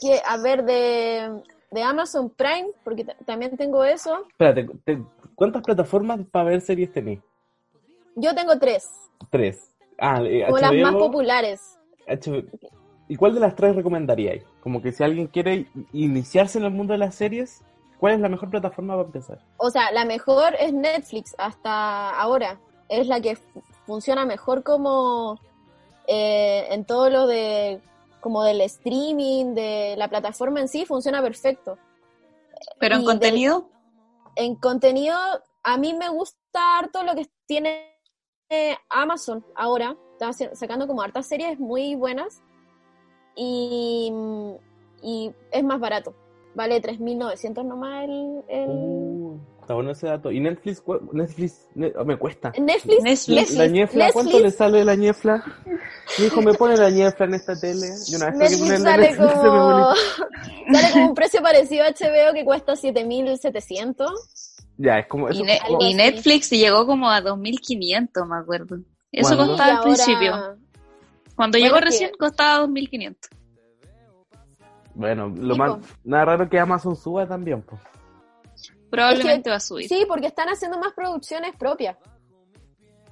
[0.01, 4.27] Que, a ver, de, de Amazon Prime, porque también tengo eso.
[4.29, 5.03] Espérate, te-
[5.35, 7.21] ¿cuántas plataformas para ver series tenéis?
[8.15, 8.89] Yo tengo tres,
[9.31, 9.71] Tres.
[9.99, 11.79] Ah, eh, como las más populares.
[12.07, 12.43] HBO.
[13.09, 14.45] ¿Y cuál de las tres recomendaríais?
[14.61, 17.63] Como que si alguien quiere iniciarse en el mundo de las series,
[17.99, 19.39] ¿cuál es la mejor plataforma para empezar?
[19.59, 22.59] O sea, la mejor es Netflix hasta ahora.
[22.89, 23.39] Es la que
[23.87, 25.39] funciona mejor como
[26.09, 27.81] eh, en todo lo de
[28.27, 31.79] como del streaming, de la plataforma en sí, funciona perfecto.
[32.81, 33.71] Pero en del- contenido,
[34.35, 35.17] En contenido,
[35.63, 37.95] a mí me gusta harto lo que tiene
[38.51, 39.97] eh, Amazon ahora.
[40.19, 42.43] Está sacando como hartas series muy buenas
[43.37, 44.11] y,
[45.03, 46.13] y es más barato.
[46.57, 48.45] Vale 3.900 nomás el...
[48.49, 48.69] el...
[48.69, 50.31] Uh, está bueno ese dato.
[50.31, 50.81] ¿Y Netflix?
[51.13, 52.53] Netflix ne- oh, me cuesta.
[52.57, 53.55] Netflix, Netflix.
[53.57, 54.13] ¿La ñefla?
[54.13, 55.43] ¿Cuánto le sale la ñefla?
[56.21, 57.89] Mi hijo me pone la ñefla en esta tele.
[58.07, 59.95] Y una vez que Netflix sale Netflix como,
[60.73, 64.07] sale como un precio parecido a HBO que cuesta 7.700.
[64.79, 65.43] Ya, es como eso.
[65.81, 65.95] y, Ne-.
[65.95, 68.77] Netflix llegó como a 2.500, me acuerdo.
[69.11, 69.47] Eso ¿Cuándo?
[69.49, 70.33] costaba Y al ahora- principio.
[71.35, 73.17] Cuando Bueno, llegó recién costaba 2.500.
[74.95, 77.81] Bueno, lo más, nada raro que Amazon suba también, pues.
[78.97, 79.89] Probablemente va a subir.
[79.89, 81.97] Sí, porque están haciendo más producciones propias.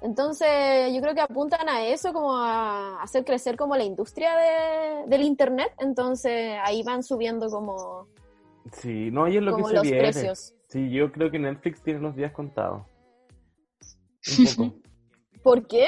[0.03, 5.05] Entonces, yo creo que apuntan a eso, como a hacer crecer como la industria de-
[5.07, 5.72] del Internet.
[5.78, 8.07] Entonces, ahí van subiendo como,
[8.72, 9.99] Sí, no, y es lo que se los viene.
[9.99, 10.55] precios.
[10.68, 12.82] Sí, yo creo que Netflix tiene los días contados.
[14.39, 14.74] Un poco.
[15.43, 15.87] ¿Por qué?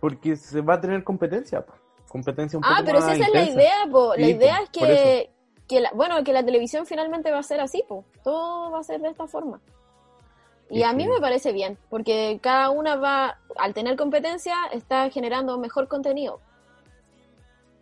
[0.00, 1.72] Porque se va a tener competencia, po.
[2.08, 4.14] Competencia un poco Ah, pero si más esa es la idea, po.
[4.16, 5.30] La Sí, idea po, es por que,
[5.68, 8.04] que la, bueno, que la televisión finalmente va a ser así, po.
[8.24, 9.60] Todo va a ser de esta forma.
[10.70, 11.08] Y a mí sí.
[11.08, 16.40] me parece bien, porque cada una va, al tener competencia, está generando mejor contenido.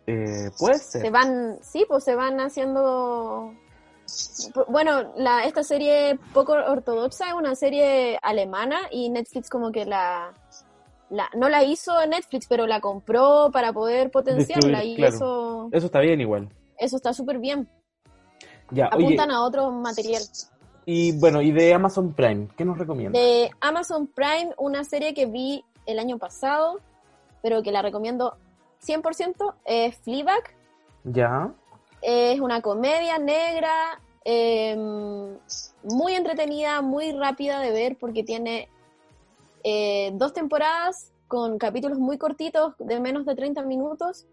[0.05, 1.01] Eh, puede ser.
[1.01, 3.53] Se van, sí, pues se van haciendo...
[4.69, 10.33] Bueno, la, esta serie poco ortodoxa es una serie alemana y Netflix como que la,
[11.09, 15.13] la no la hizo Netflix, pero la compró para poder potenciarla Distribuir, y claro.
[15.13, 16.47] eso, Eso está bien igual.
[16.77, 17.67] eso está súper bien.
[18.71, 20.21] Ya, oye, Apuntan a otro material.
[20.85, 23.21] y bueno, y de Amazon Prime, ¿qué nos recomiendas?
[23.21, 26.79] De Amazon Prime, una serie que vi el año pasado,
[27.41, 28.35] pero que la recomiendo
[28.85, 30.43] 100%, es Fleabag.
[31.03, 31.53] Ya.
[32.01, 34.75] Es una comedia negra, eh,
[35.83, 38.69] muy entretenida, muy rápida de ver porque tiene
[39.63, 44.25] eh, dos temporadas con capítulos muy cortitos de menos de 30 minutos.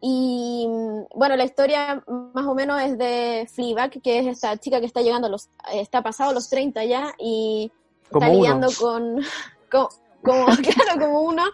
[0.00, 4.80] Y mm, bueno, la historia más o menos es de Fleabag, que es esta chica
[4.80, 7.70] que está llegando a los, está pasado los 30 ya y
[8.10, 8.40] Como está uno.
[8.42, 9.20] lidiando con,
[9.70, 9.88] con-
[10.22, 11.44] como, claro, como uno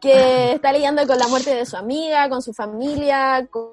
[0.00, 3.70] que está lidiando con la muerte de su amiga, con su familia, con,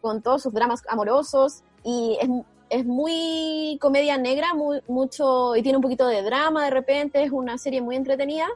[0.00, 2.28] con todos sus dramas amorosos y es,
[2.68, 7.30] es muy comedia negra, muy, mucho y tiene un poquito de drama de repente, es
[7.32, 8.46] una serie muy entretenida.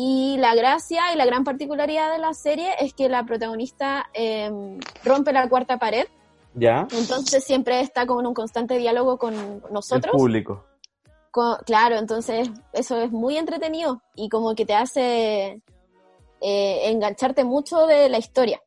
[0.00, 4.48] Y la gracia y la gran particularidad de la serie es que la protagonista eh,
[5.02, 6.06] rompe la cuarta pared,
[6.54, 6.86] Ya.
[6.92, 10.12] entonces siempre está como en un constante diálogo con El nosotros.
[10.12, 10.64] público.
[11.32, 15.62] Co- claro, entonces eso es muy entretenido y como que te hace
[16.40, 18.62] eh, engancharte mucho de la historia.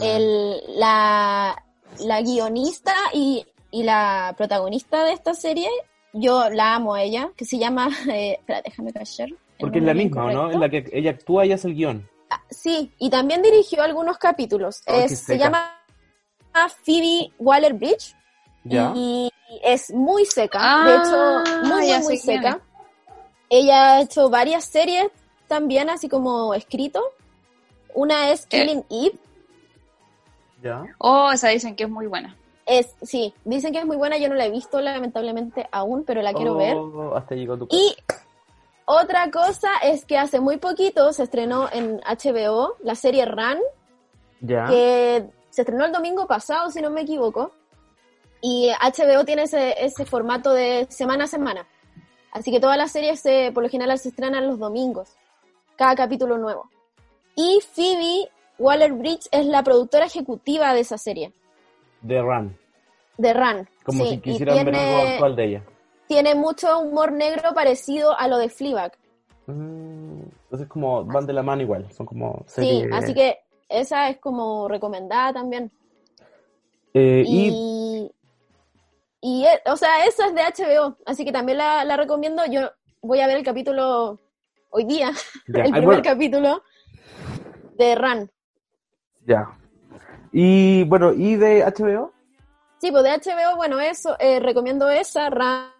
[0.00, 1.56] El, la,
[2.00, 5.68] la guionista y, y la protagonista de esta serie
[6.12, 9.28] yo la amo a ella, que se llama, eh, espera, déjame callar.
[9.58, 10.50] Porque es la misma, ¿o ¿no?
[10.52, 12.08] En la que ella actúa y hace el guion.
[12.30, 14.82] Ah, Sí, y también dirigió algunos capítulos.
[14.86, 15.72] Oh, Es- se llama
[16.84, 18.14] Phoebe Waller-Bridge
[18.64, 18.92] ¿Ya?
[18.94, 19.30] y
[19.62, 20.58] es muy seca.
[20.60, 22.60] Ah, de hecho, muy, muy, muy seca.
[23.48, 25.08] Ella ha hecho varias series
[25.46, 27.02] también, así como escrito.
[27.94, 28.46] Una es Eh.
[28.50, 29.18] Killing Eve.
[30.62, 30.84] ¿Ya?
[30.98, 32.36] Oh, esa dicen que es muy buena.
[32.64, 34.18] Es, sí, dicen que es muy buena.
[34.18, 36.74] Yo no la he visto lamentablemente aún, pero la quiero ver.
[36.76, 37.94] Oh, Hasta llegó tu Y
[38.86, 43.58] otra cosa es que hace muy poquito se estrenó en HBO la serie Run,
[44.40, 44.64] ¿Ya?
[44.66, 47.50] que se estrenó el domingo pasado, si no me equivoco.
[48.40, 51.66] Y HBO tiene ese, ese formato de semana a semana.
[52.32, 55.16] Así que todas las series se, por lo general se estrenan los domingos.
[55.76, 56.70] Cada capítulo nuevo.
[57.34, 61.32] Y Phoebe Waller-Bridge es la productora ejecutiva de esa serie,
[62.02, 62.56] De Run.
[63.18, 63.68] de Run.
[63.84, 65.62] Como Sí, si quisieran ver algo actual de ella.
[66.06, 68.92] Tiene mucho humor negro parecido a lo de Fleabag.
[69.46, 71.90] Mm, Entonces como van de la mano igual.
[71.92, 73.38] Son como Sí, así que
[73.68, 75.70] esa es como recomendada también.
[76.94, 77.48] Eh, y...
[77.48, 78.12] Y,
[79.20, 82.44] y, eh, o sea, eso es de HBO, así que también la, la recomiendo.
[82.46, 82.70] Yo
[83.02, 84.20] voy a ver el capítulo
[84.70, 85.10] hoy día,
[85.46, 86.62] el primer bueno, capítulo
[87.76, 88.30] de Run.
[89.26, 89.50] ya.
[90.32, 92.12] Y bueno, ¿y de HBO?
[92.78, 95.70] Sí, pues de HBO, bueno, eso, eh, recomiendo esa, Run,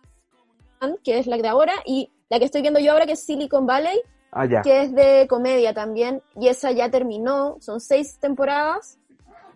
[1.03, 3.67] que es la de ahora, y la que estoy viendo yo ahora, que es Silicon
[3.67, 4.01] Valley,
[4.33, 4.61] Ah, ya.
[4.63, 8.99] que es de comedia también, y esa ya terminó, son seis temporadas,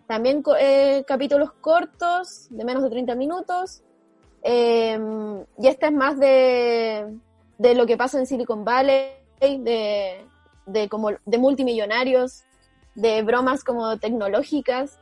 [0.07, 3.81] también eh, capítulos cortos, de menos de 30 minutos,
[4.43, 4.99] eh,
[5.59, 7.05] y esta es más de,
[7.57, 10.25] de lo que pasa en Silicon Valley, de,
[10.65, 12.43] de, como, de multimillonarios,
[12.95, 14.97] de bromas como tecnológicas,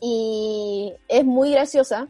[0.00, 2.08] y es muy graciosa,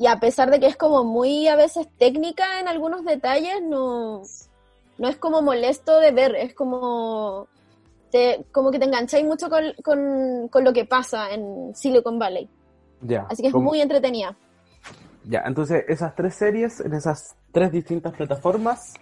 [0.00, 4.22] y a pesar de que es como muy a veces técnica en algunos detalles, no,
[4.96, 7.46] no es como molesto de ver, es como,
[8.10, 12.48] te, como que te engancháis mucho con, con, con lo que pasa en Silicon Valley.
[13.02, 13.26] Ya.
[13.28, 14.34] Así que es Como- muy entretenida.
[15.24, 18.94] Ya, entonces esas tres series en esas tres distintas plataformas.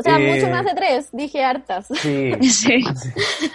[0.00, 1.86] O sea, Eh, mucho más de tres, dije hartas.
[1.94, 2.32] Sí.
[2.42, 2.82] Sí.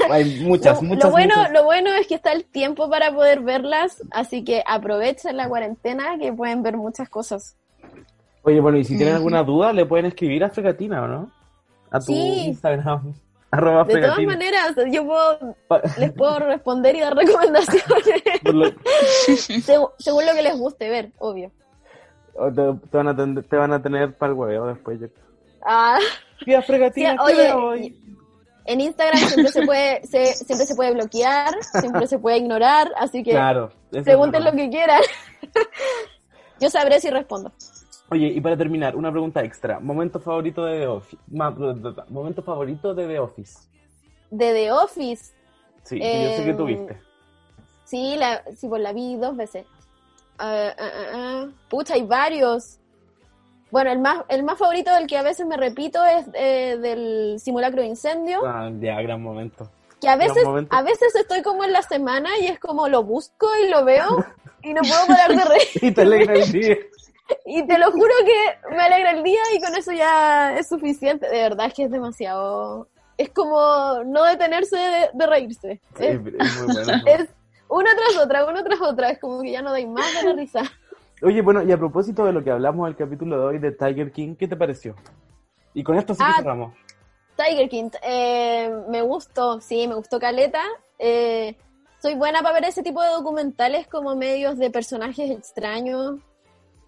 [0.10, 1.06] Hay muchas, lo, muchas.
[1.06, 1.52] lo bueno, muchas.
[1.54, 6.18] lo bueno es que está el tiempo para poder verlas, así que aprovechen la cuarentena
[6.20, 7.56] que pueden ver muchas cosas.
[8.44, 11.32] Oye, bueno, y si tienen alguna duda, le pueden escribir a Fregatina, ¿o no?
[11.92, 12.44] A tu Sí.
[12.48, 13.14] Instagram.
[13.52, 15.56] Arroba De todas maneras, yo puedo,
[15.98, 17.86] les puedo responder y dar recomendaciones
[18.44, 18.72] lo-
[19.62, 21.52] según, según lo que les guste ver, obvio.
[22.34, 25.00] o te, te van a te van a tener para el huevo después.
[25.00, 25.08] Yo.
[25.66, 25.98] Ah,
[26.44, 28.02] Tía Fregatina, Sí, ¿qué oye, hoy?
[28.66, 33.24] en Instagram siempre se puede, se- siempre se puede bloquear, siempre se puede ignorar, así
[33.24, 33.72] que Claro.
[34.04, 35.02] pregunten lo que quieran.
[36.60, 37.52] Yo sabré si respondo.
[38.10, 39.80] Oye, y para terminar, una pregunta extra.
[39.80, 41.18] ¿Momento favorito de The Office?
[42.10, 43.60] ¿Momento favorito de The Office?
[44.30, 45.34] De The Office,
[45.84, 46.98] Sí, yo sé que Em, tuviste.
[47.84, 49.66] sí, la, sí, pues la vi dos veces.
[50.40, 51.46] Ah.
[51.70, 52.80] Pucha, hay varios.
[53.72, 57.40] Bueno, el más, el más favorito del que a veces me repito es eh, del
[57.40, 59.70] simulacro de incendio, Ah, ya, gran momento.
[60.00, 63.48] que a veces, a veces estoy como en la semana y es como lo busco
[63.66, 64.24] y lo veo
[64.62, 65.68] y no puedo parar de reír.
[65.82, 66.78] Y te alegra el día.
[67.44, 71.28] Y te lo juro que me alegra el día y con eso ya es suficiente.
[71.28, 72.88] De verdad es que es demasiado.
[73.18, 75.82] Es como no detenerse de, de reírse.
[75.98, 77.04] Sí, Es, es muy bueno.
[77.08, 77.28] es
[77.68, 79.10] una tras otra, una tras otra.
[79.10, 80.62] Es como que ya no doy más de la risa.
[81.26, 84.12] Oye, bueno, y a propósito de lo que hablamos del capítulo de hoy de Tiger
[84.12, 84.94] King, ¿qué te pareció?
[85.74, 86.74] Y con esto sí que Ah, cerramos.
[87.36, 90.62] Tiger King, eh, me gustó, sí, me gustó Caleta.
[91.00, 91.56] Eh,
[92.00, 96.20] soy buena para ver ese tipo de documentales como medios de personajes extraños.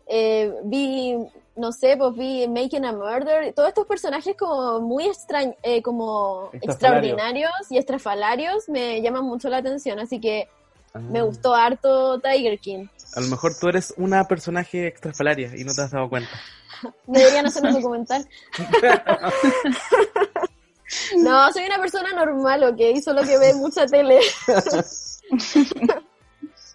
[0.06, 1.18] Eh, vi,
[1.56, 6.64] no sé, pues vi Making a Murder, todos estos personajes como muy extraños, como Estrafalarios.
[6.76, 10.48] extraordinarios y estrafalarios me llaman mucho la atención, así que
[10.94, 12.88] me Ah, gustó harto Tiger King.
[13.16, 16.30] A lo mejor tú eres una personaje extrafalaria y no te has dado cuenta.
[17.08, 18.28] Deberían hacer un documental.
[21.18, 24.22] No, soy una persona normal, ok, solo que ve mucha tele.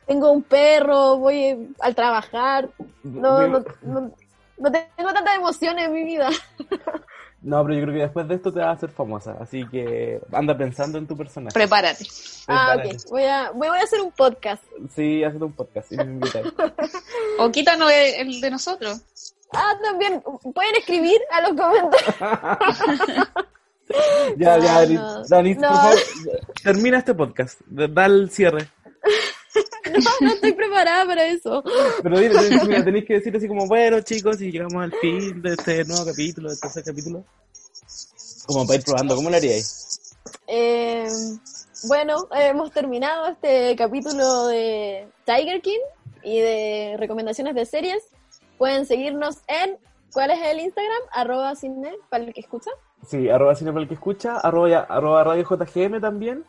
[0.06, 2.68] Tengo un perro, voy al trabajar.
[3.02, 4.12] No, no, no,
[4.58, 6.28] no tengo tantas emociones en mi vida.
[7.42, 10.20] No, pero yo creo que después de esto te vas a hacer famosa, así que
[10.32, 11.52] anda pensando en tu personaje.
[11.52, 12.06] Prepárate.
[12.46, 13.10] Ah, ok.
[13.10, 14.62] Voy a, voy, voy a hacer un podcast.
[14.94, 16.46] Sí, hazte un podcast y me invitáis.
[17.38, 19.02] O quítanos el, el de nosotros.
[19.52, 20.22] Ah, también.
[20.54, 22.14] Pueden escribir a los comentarios.
[24.36, 25.24] ya, ya, No, Dani, no.
[25.28, 25.68] Dani, por No.
[25.74, 25.98] favor,
[26.62, 27.60] termina este podcast.
[27.66, 28.68] Da el cierre.
[30.20, 31.62] no estoy preparada para eso.
[32.02, 32.34] Pero dile,
[32.66, 36.06] mira, tenéis que decir así como, bueno chicos, y llegamos al fin de este nuevo
[36.06, 37.24] capítulo, de este tercer capítulo.
[38.46, 40.16] Como para ir probando, ¿cómo lo haríais?
[40.46, 41.06] Eh,
[41.84, 45.80] bueno, hemos terminado este capítulo de Tiger King
[46.22, 48.02] y de recomendaciones de series.
[48.58, 49.76] Pueden seguirnos en,
[50.12, 51.02] ¿cuál es el Instagram?
[51.12, 52.70] Arroba cine para el que escucha.
[53.06, 56.44] Sí, arroba cine para el que escucha, arroba, arroba radio JGM también,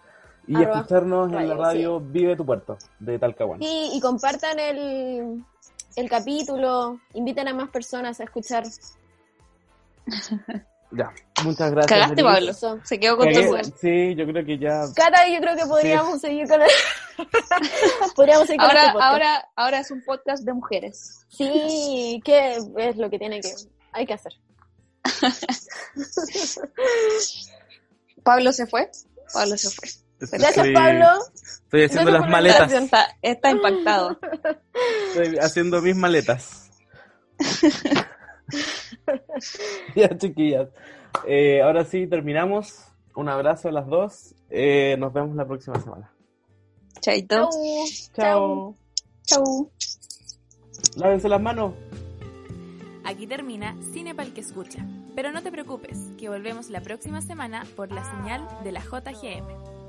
[0.47, 3.61] y Arroba escucharnos en la radio, Vive tu Puerto, de Talcahuán.
[3.61, 5.43] Y, y compartan el,
[5.95, 8.63] el capítulo, inviten a más personas a escuchar.
[10.95, 11.11] Ya,
[11.43, 11.89] muchas gracias.
[11.99, 12.23] Cagaste.
[12.23, 12.53] Pablo.
[12.83, 13.65] Se quedó con tu lugar.
[13.65, 14.83] Sí, yo creo que ya...
[14.95, 16.69] Cata, yo creo que podríamos seguir con el...
[18.15, 19.11] podríamos seguir con Ahora, este podcast.
[19.11, 21.25] ahora, ahora es un podcast de mujeres.
[21.29, 23.49] Sí, ¿qué es lo que tiene que...
[23.91, 24.33] hay que hacer?
[28.23, 28.91] Pablo se fue.
[29.33, 29.89] Pablo se fue.
[30.31, 31.07] Gracias, Estoy- Pablo.
[31.33, 32.71] Estoy haciendo Gracias las maletas.
[32.71, 34.19] Está, está impactado.
[35.15, 36.69] Estoy haciendo mis maletas.
[39.95, 40.69] ya, chiquillas.
[41.27, 42.73] Eh, ahora sí, terminamos.
[43.15, 44.35] Un abrazo a las dos.
[44.49, 46.11] Eh, nos vemos la próxima semana.
[46.99, 47.49] Chaito.
[48.15, 48.15] Chau.
[48.15, 48.75] Chao.
[49.23, 49.71] Chau.
[50.97, 51.73] Lávense las manos.
[53.05, 54.85] Aquí termina Cine Pal que escucha.
[55.15, 59.82] Pero no te preocupes, que volvemos la próxima semana por la señal de la JGM.